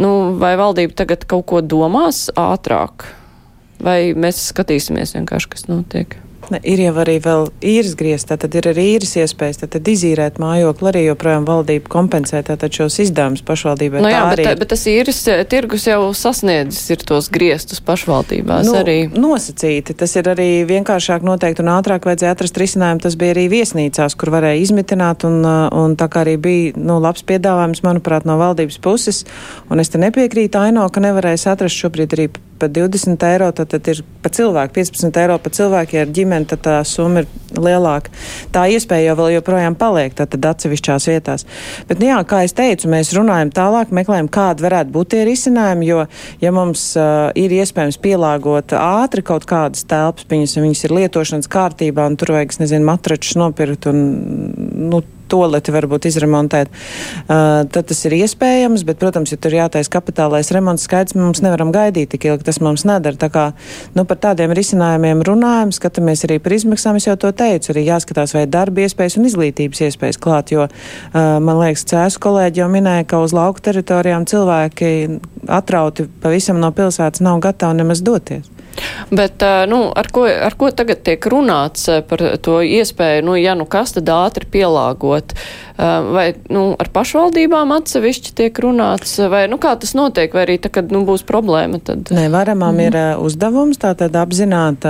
[0.00, 3.08] nu, vai valdība tagad kaut ko domās ātrāk?
[3.84, 6.16] Vai mēs skatīsimies vienkārši, kas notiek?
[6.52, 10.40] Ne, ir jau arī vēl īres grieztā, tad ir arī īres iespējas, tad, tad izīrēt
[10.42, 14.02] mājokli arī joprojām valdība kompensē tātad šos izdevumus pašvaldībai.
[14.04, 18.76] Nu, jā, bet, bet tas īres eh, tirgus jau sasniedzis ir tos griestus pašvaldībās nu,
[18.82, 18.96] arī.
[19.14, 23.04] Nosacīti, tas ir arī vienkāršāk noteikti un ātrāk vajadzēja atrast risinājumu.
[23.04, 27.00] Tas bija arī viesnīcās, kur varēja izmitināt un, uh, un tā kā arī bija, nu,
[27.04, 29.24] labs piedāvājums, manuprāt, no valdības puses.
[29.72, 32.28] Un es te nepiekrītu Aino, ka nevarēs atrast šobrīd arī
[32.64, 36.48] pa 20 eiro, tad, tad ir pa cilvēku 15 eiro pa cilvēku, ja ir ģimene,
[36.48, 38.12] tad tā summa ir lielāka.
[38.54, 41.44] Tā iespēja jau vēl joprojām paliek, tad, tad atsevišķās vietās.
[41.88, 45.90] Bet, nu jā, kā es teicu, mēs runājam tālāk, meklējam, kādi varētu būt tie risinājumi,
[45.90, 46.06] jo,
[46.40, 52.08] ja mums uh, ir iespējams pielāgot ātri kaut kādas telpas, viņas, viņas ir lietošanas kārtībā,
[52.08, 54.00] un tur vajag, nezinu, matračus nopirkt un,
[54.88, 60.52] nu, toleti varbūt izremontēt, uh, tad tas ir iespējams, bet, protams, ja tur jātais kapitālais
[60.54, 63.18] remonts skaits, mums nevaram gaidīt tik ilgi, tas mums nedara.
[63.20, 63.46] Tā kā,
[63.96, 68.36] nu, par tādiem risinājumiem runājam, skatāmies arī par izmaksām, es jau to teicu, arī jāskatās,
[68.36, 73.08] vai darba iespējas un izglītības iespējas klāt, jo, uh, man liekas, cēsu kolēģi jau minēja,
[73.10, 74.92] ka uz lauku teritorijām cilvēki
[75.48, 78.50] atrauti pavisam no pilsētas nav gatavi nemaz doties.
[79.14, 83.68] Bet, nu, ar ko, ar ko tagad tiek runāts par to iespēju, nu, ja nu
[83.70, 85.36] kas tad ātri pielāgot?
[85.76, 90.70] Vai nu, ar pašvaldībām atsevišķi tiek runāts, vai nu, kā tas notiek, vai arī tā,
[90.74, 91.80] kad nu, būs problēma?
[91.82, 92.12] Tad...
[92.14, 92.84] Nē, varamām mm.
[92.86, 94.86] ir uzdevums tātad apzināt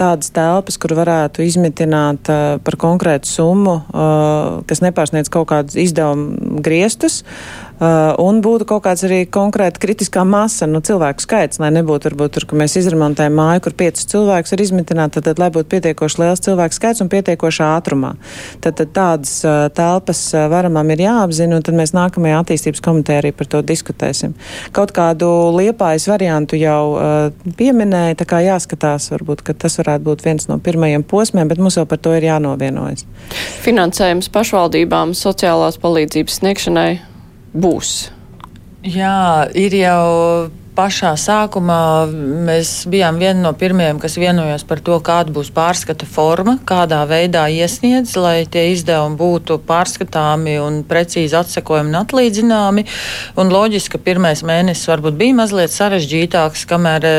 [0.00, 2.32] tādas telpas, kur varētu izmitināt
[2.64, 3.80] par konkrētu summu,
[4.70, 7.20] kas nepārsniedz kaut kādus izdevumu griestus.
[7.80, 12.44] Un būtu kaut kāds arī konkrēti kritiskā masa, nu, cilvēku skaits, lai nebūtu, varbūt, tur,
[12.50, 16.44] ka mēs izremontējam māju, kur piecus cilvēkus ir izmitināti, tad, tad, lai būtu pietiekoši liels
[16.44, 18.12] cilvēku skaits un pietiekoši ātrumā.
[18.60, 23.18] Tad, tad tādas uh, telpas uh, varamam ir jāapzina, un tad mēs nākamajā attīstības komitē
[23.20, 24.36] arī par to diskutēsim.
[24.76, 30.24] Kaut kādu liepājas variantu jau uh, pieminēja, tā kā jāskatās, varbūt, ka tas varētu būt
[30.26, 33.06] viens no pirmajiem posmiem, bet mums jau par to ir jānovienojas.
[33.64, 36.90] Finansējums pašvaldībām sociālās palīdzības sniegšanai
[37.54, 37.94] būs?
[38.86, 40.50] Jā, ir jau
[40.80, 42.08] pašā sākumā
[42.46, 47.44] mēs bijām vieni no pirmajiem, kas vienojās par to, kāda būs pārskata forma, kādā veidā
[47.52, 52.86] iesniedz, lai tie izdevumi būtu pārskatāmi un precīzi atsekojami un atlīdzināmi.
[53.40, 57.18] Un loģiski, ka pirmais mēnesis varbūt bija mazliet sarežģītāks, kamēr eh,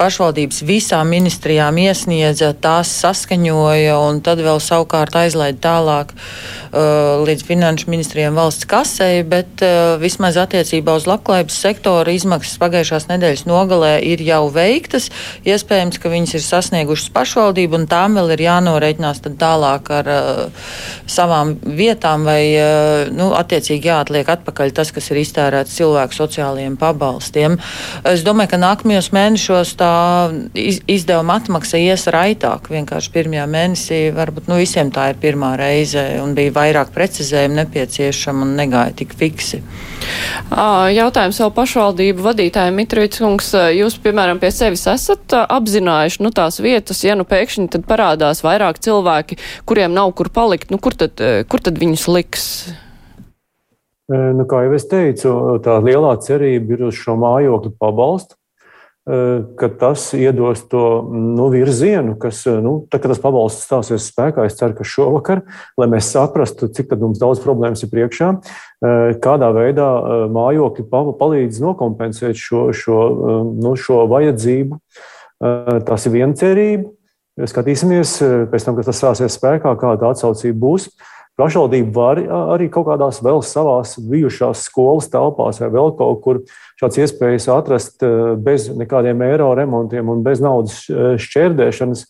[0.00, 7.90] pašvaldības visām ministrijām iesniedza, tās saskaņoja un tad vēl savukārt aizlaida tālāk uh, līdz finanšu
[7.92, 14.22] ministrijiem valsts kasei, bet uh, vismaz attiecībā uz labklājības sektora izmaksas pagājušās nedēļas nogalē ir
[14.24, 15.10] jau veiktas.
[15.44, 20.68] Iespējams, ka viņas ir sasniegušas pašvaldību, un tām vēl ir jānoreikinās tālāk ar uh,
[21.10, 27.58] savām vietām, vai uh, nu, attiecīgi jāatliek atpakaļ tas, kas ir iztērēts cilvēku sociālajiem pabalstiem.
[28.08, 29.92] Es domāju, ka nākamajos mēnešos tā
[30.56, 32.70] iz, izdevuma atmaksa ies raitāk.
[32.72, 38.46] Vienkārši pirmajā mēnesī varbūt nu, visiem tā ir pirmā reize, un bija vairāk precizējumu nepieciešama
[38.46, 39.62] un negāja tik fiksi.
[40.92, 42.51] Jautājums vēl pašvaldību vadītājiem.
[42.74, 47.86] Mitrīts kungs, jūs, piemēram, pie sevis esat apzinājuši, nu, tās vietas, ja nu pēkšņi tad
[47.88, 49.38] parādās vairāk cilvēki,
[49.68, 52.46] kuriem nav kur palikt, nu, kur tad, kur tad viņus liks?
[54.12, 55.32] Nu, kā jau es teicu,
[55.64, 58.36] tā lielā cerība ir uz šo mājokļu pabalstu.
[59.02, 64.04] Eh, ka tas iedos to nu, virzienu, kas, eh, nu, tad, kad tas pabalsts stāsies
[64.06, 65.40] spēkā, es ceru, ka šovakar,
[65.74, 69.88] lai mēs saprastu, cik mums daudz problēmas ir priekšā, eh, kādā veidā
[70.30, 70.86] mājokļi
[71.18, 73.00] palīdz nokompensēt šo, šo,
[73.58, 74.78] nu, šo vajadzību.
[75.42, 76.92] Tas ir viena cerība.
[77.34, 78.22] Skatīsimies,
[78.52, 80.92] pēc tam, kad tas stāsies spēkā, kāda atsaucība būs.
[81.40, 82.18] Pašvaldība var
[82.54, 86.40] arī kaut kādās vēl savās bijušās skolas telpās vai vēl kaut kur
[86.80, 88.04] šāds iespējas atrast
[88.44, 90.82] bez nekādiem eiro remontiem un bez naudas
[91.24, 92.04] šķērdēšanas.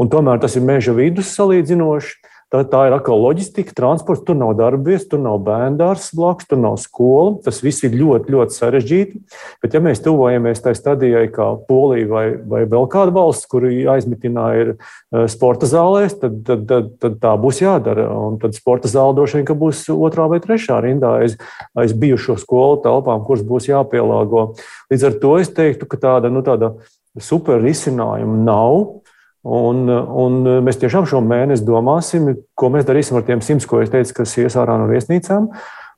[0.00, 2.16] Un tomēr tas ir meža vidus salīdzinoši.
[2.46, 6.76] Tā, tā ir atkal loģistika, transports, tur nav darbvietas, tur nav bērndārs blakus, tur nav
[6.78, 7.32] skola.
[7.42, 9.18] Tas viss ir ļoti, ļoti sarežģīti.
[9.64, 14.60] Bet, ja mēs tuvojamies tai stadijai, kā Polija vai, vai vēl kāda valsts, kur aizmitināja
[14.62, 18.06] ir eh, sporta zālēs, tad, tad, tad, tad tā būs jādara.
[18.14, 21.34] Un tad sporta zāle droši vien būs otrā vai trešā rindā aiz,
[21.74, 24.52] aiz bijušo skolu telpām, kuras būs jāpielāgo.
[24.94, 26.76] Līdz ar to es teiktu, ka tāda, nu, tāda
[27.18, 29.05] super risinājuma nav.
[29.46, 33.92] Un, un mēs tiešām šo mēnesi domāsim, ko mēs darīsim ar tiem simts, ko es
[33.92, 35.52] teicu, kas ies ārā no viesnīcām.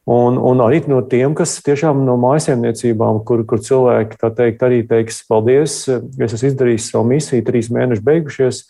[0.08, 5.22] Un, un arī no tiem, kas tiešām no mājsaimniecībām, kur, kur cilvēki teikt, arī teiks,
[5.28, 8.62] paldies, es esmu izdarījis savu misiju, trīs mēneši beigušies,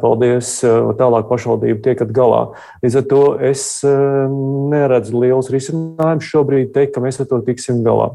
[0.00, 0.54] paldies,
[1.00, 2.46] tālāk pašvaldība tiekat galā.
[2.84, 8.12] Līdz ar to es neredzu liels risinājums šobrīd teikt, ka mēs ar to tiksim galā.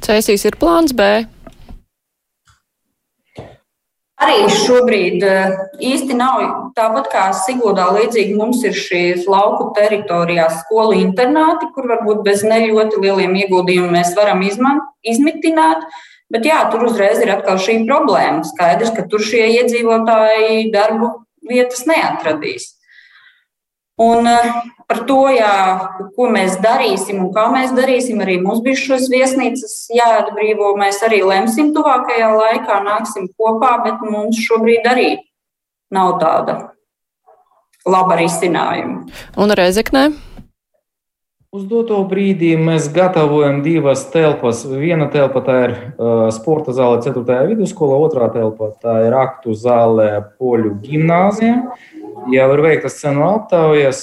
[0.00, 1.12] Cēsīs ir plāns B.
[4.20, 6.42] Arī šobrīd eh, īsti nav
[6.76, 7.86] tāpat kā Siguldā.
[7.96, 13.96] Līdzīgi mums ir šīs lauku teritorijās skolu internāti, kur varbūt bez ne ļoti lieliem ieguldījumiem
[13.96, 15.86] mēs varam izman, izmitināt.
[16.30, 18.44] Bet jā, tur uzreiz ir atkal šī problēma.
[18.46, 21.14] Skaidrs, ka tur šie iedzīvotāji darbu
[21.48, 22.68] vietas neatradīs.
[24.00, 24.52] Un eh,
[24.88, 25.54] par to, jā,
[26.16, 30.72] ko mēs darīsim un kā mēs darīsim, arī mums bija šīs viesnīcas jāatbrīvo.
[30.80, 35.10] Mēs arī lemsim tuvākajā laikā, nāksim kopā, bet mums šobrīd arī
[35.92, 36.56] nav tāda
[37.84, 39.06] laba risinājuma.
[39.40, 40.08] Un Rezeknē?
[41.50, 44.60] Uz doto brīdī mēs gatavojam divas telpas.
[44.70, 47.24] Viena telpa tā ir uh, sporta zāle 4.
[47.50, 51.56] vidusskolā, otrā telpa tā ir aktu zāle Poļu gimnāzijā.
[52.28, 54.02] Jau ir veiktas cenu aptaujas.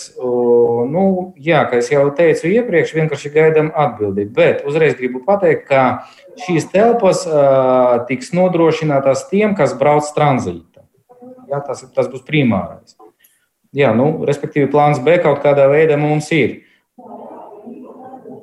[0.87, 4.31] Nu, jā, kā jau teicu iepriekš, vienkārši gaidām atbildību.
[4.33, 5.83] Bet uzreiz gribu pateikt, ka
[6.45, 10.85] šīs telpas uh, tiks nodrošinātas tiem, kas brauc tranzītā.
[11.51, 12.97] Jā, tas, tas būs primārais.
[13.75, 16.63] Jā, nu, respektīvi, plāns B kaut kādā veidā mums ir.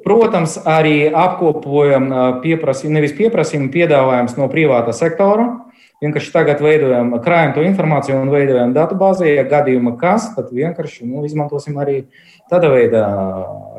[0.05, 2.11] Protams, arī apkopojam
[2.45, 5.64] pieprasījumu, nevis pieprasījumu, piedāvājums no privāta sektora
[6.05, 9.30] Vienkārši tagad veidojam, krājam to informāciju un veidojam datubāzē.
[9.38, 12.02] Ja gadījumā kas, tad vienkārši nu, izmantosim arī
[12.52, 13.05] tāda veida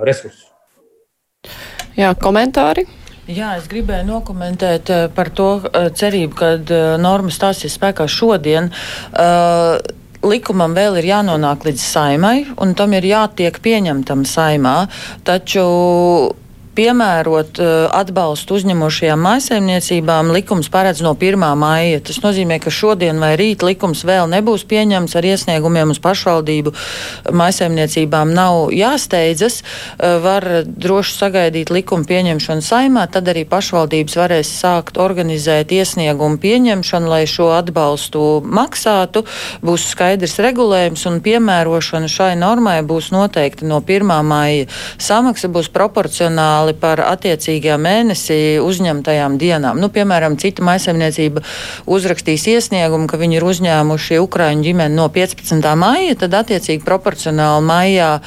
[0.07, 0.49] resursus.
[1.95, 2.87] Jā, komentāri.
[3.25, 5.49] Jā, es gribēju nokomentēt par to
[5.97, 6.49] cerību, ka
[7.01, 8.69] norma stāsies spēkā šodien.
[9.13, 9.79] Uh,
[10.25, 14.77] likumam vēl ir jānonāk līdz saimai, un tam ir jātiek pieņemtam saimā.
[15.25, 15.65] Taču
[16.75, 21.39] piemērot uh, atbalstu uzņemošajām maisaimniecībām likums paredz no 1.
[21.59, 22.01] maija.
[22.03, 26.73] Tas nozīmē, ka šodien vai rīt likums vēl nebūs pieņemts ar iesniegumiem uz pašvaldību.
[27.35, 34.99] Maisaimniecībām nav jāsteidzas, uh, var droši sagaidīt likuma pieņemšanu saimā, tad arī pašvaldības varēs sākt
[35.01, 39.25] organizēt iesniegumu pieņemšanu, lai šo atbalstu maksātu.
[39.65, 44.11] Būs skaidrs regulējums un piemērošana šai normai būs noteikta no 1.
[44.25, 44.67] maija.
[45.01, 49.79] Samaksa būs proporcionāla maksimāli par attiecīgajā mēnesī uzņemtajām dienām.
[49.79, 51.41] Nu, piemēram, cita maisaimniecība
[51.85, 55.75] uzrakstīs iesniegumu, ka viņi ir uzņēmuši Ukraiņu ģimeni no 15.
[55.75, 58.21] maija, tad attiecīgi proporcionāli maijā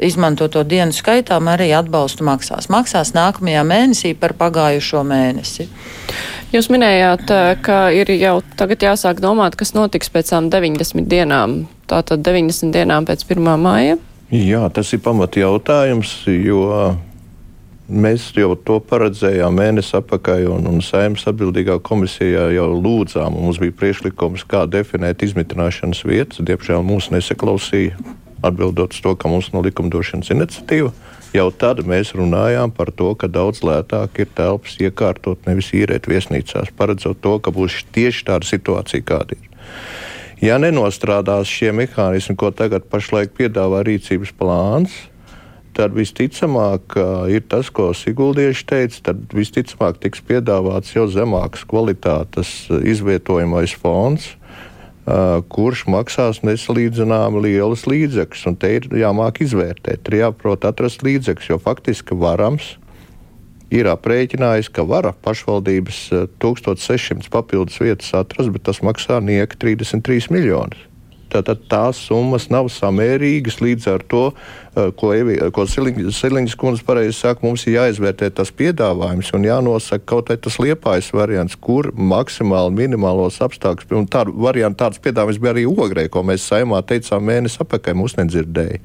[0.00, 2.68] izmantoto dienu skaitām arī atbalstu maksās.
[2.68, 5.68] Maksās nākamajā mēnesī par pagājušo mēnesi.
[6.52, 11.66] Jūs minējāt, eh, ka ir jau tagad jāsāk domāt, kas notiks pēc tām 90 dienām.
[11.86, 13.58] Tātad 90 dienām pēc 1.
[13.58, 13.98] māja.
[14.30, 16.96] Jā, tas ir pamat jautājums, jo
[17.84, 23.36] Mēs jau to paredzējām mēnesi atpakaļ, un, un saimnes atbildīgā komisijā jau lūdzām.
[23.36, 26.40] Mums bija priekšlikums, kā definēt izmitināšanas vietas.
[26.40, 27.98] Diemžēl mūs nesaklausīja,
[28.40, 30.94] atbildot to, ka mums nav likumdošanas iniciatīva.
[31.36, 36.72] Jau tad mēs runājām par to, ka daudz lētāk ir telpas iekārtot, nevis īrēt viesnīcās,
[36.78, 39.48] paredzot to, ka būs tieši tāda situācija, kāda ir.
[40.40, 44.94] Ja nenostrādās šie mehānismi, ko tagad pašlaik piedāvā rīcības plāns,
[45.76, 46.96] tad visticamāk
[47.32, 54.30] ir tas, ko Siguldieši teica, tad visticamāk tiks piedāvāts jau zemākas kvalitātes izvietojamais fonds,
[55.52, 58.46] kurš maksās nesalīdzināmi lielus līdzekļus.
[58.48, 62.76] Un te ir jāmāk izvērtēt, ir jāprot atrast līdzekļus, jo faktiski varams
[63.74, 66.00] ir aprēķinājis, ka var pašvaldības
[66.42, 70.88] 1600 papildus vietas atrast, bet tas maksā nieka 33 miljonus.
[71.34, 74.28] Tātad tās summas nav samērīgas līdz ar to
[74.74, 80.02] Eh, ko, Evi, ko Siliņas kundze pareizi saka, mums ir jāizvērtē tas piedāvājums un jānosaka
[80.10, 83.92] kaut vai tas liepājas variants, kur maksimāli minimālos apstākļus.
[83.94, 88.16] Un tādu variantu tāds piedāvājums bija arī ogrē, ko mēs saimā teicām mēnesi apakaļ, mums
[88.18, 88.80] nedzirdēja.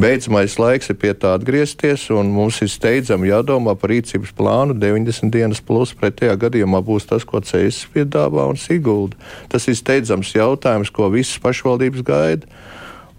[0.00, 5.30] Beidzamais laiks ir pie tā atgriezties, un mums ir steidzami jādomā par rīcības plānu 90
[5.30, 5.94] dienas plus.
[5.94, 9.14] Pretējā gadījumā būs tas, ko Cēsis piedāvā un Sigulda.
[9.52, 12.46] Tas ir steidzams jautājums, ko visas pašvaldības gaida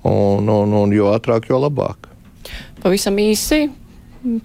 [0.03, 2.07] un, un, un jo ātrāk, jo labāk.
[2.81, 3.69] Pavisam īsi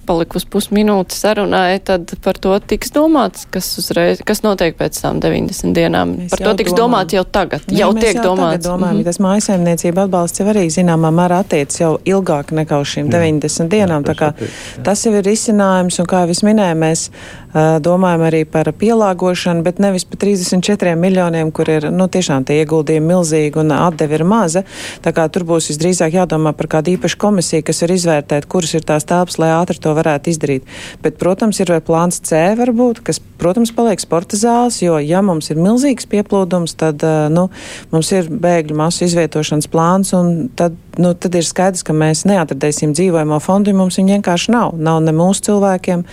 [0.08, 5.76] palikus pusminūte sarunai, tad par to tiks domāts, kas, uzreiz, kas notiek pēc tam 90
[5.76, 6.14] dienām.
[6.22, 6.82] Mēs par to tiks domājam.
[6.82, 7.66] domāts jau tagad.
[7.68, 8.64] Jā, jau tiek jau domāts.
[8.64, 9.04] Domājam, mm -hmm.
[9.04, 13.20] Tas mājasēmniecība atbalsts jau arī zināmā mērā attiec jau ilgāk nekā uz šīm jā.
[13.20, 14.02] 90 dienām.
[14.02, 14.50] Jā, tas, attiec,
[14.84, 19.62] tas jau ir risinājums, un kā jau es minēju, mēs uh, domājam arī par pielāgošanu,
[19.62, 24.24] bet nevis par 34 miljoniem, kur ir nu, tiešām tie ieguldījumi milzīgi un atdevi ir
[24.24, 24.62] maza.
[25.04, 28.80] Tā kā tur būs visdrīzāk jādomā par kādu īpašu komisiju, kas var izvērtēt, kuras ir
[28.80, 30.66] tās telpas, lai ātri to varētu izdarīt.
[31.02, 35.58] Bet, protams, ir plāns C varbūt, kas, protams, paliek sporta zāles, jo, ja mums ir
[35.60, 37.02] milzīgs pieplūdums, tad,
[37.34, 37.48] nu,
[37.92, 42.94] mums ir bēgļu masu izvietošanas plāns, un tad, nu, tad ir skaidrs, ka mēs neatradīsim
[42.96, 44.76] dzīvojamo fondu, jo mums viņi vienkārši nav.
[44.78, 46.04] Nav ne mūsu cilvēkiem,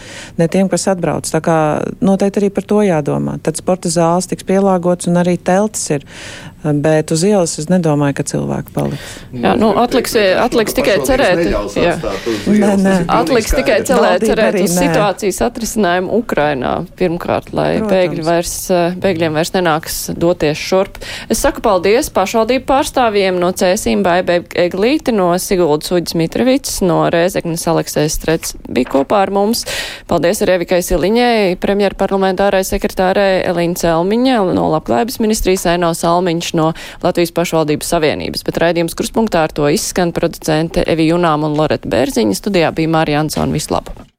[0.42, 1.30] ne tiem, kas atbrauc.
[1.30, 1.58] Tā kā
[2.04, 3.38] noteikti arī par to jādomā.
[3.44, 6.10] Tad sporta zāles tiks pielāgots un arī teltis ir.
[6.64, 9.16] Bet uz ielas es nedomāju, ka cilvēki paliks.
[9.36, 11.42] Jā, nu, atliks, atliks tikai cerēt.
[11.76, 11.98] Jā.
[12.48, 12.94] Nē, nē.
[13.12, 16.74] Atliks tikai cerēt, cerēt uz situācijas atrisinājumu Ukrainā.
[17.00, 18.56] Pirmkārt, lai bēgļi vairs,
[19.04, 21.00] bēgļiem vairs nenāks doties šurp.
[21.34, 27.66] Es saku paldies pašvaldību pārstāvjiem no Cēsīm Baibai Eglīti, no Siguldas Uģis Mitrovics, no Rēzeknes
[27.72, 29.66] Aleksēs Strets bija kopā ar mums.
[30.10, 36.72] Paldies arī Evikai Siliņai, premjerparlamentārai sekretārai Elīna Celmiņa, no Labklājības ministrijas Aino Salmiņš no
[37.04, 42.38] Latvijas pašvaldības savienības, bet raidījums kruspunktā ar to izskan producente Evi Junām un Loreta Bērziņa.
[42.38, 42.92] Studijā bija
[43.34, 43.54] Mārija Ansona.
[43.58, 44.13] Vislabāk!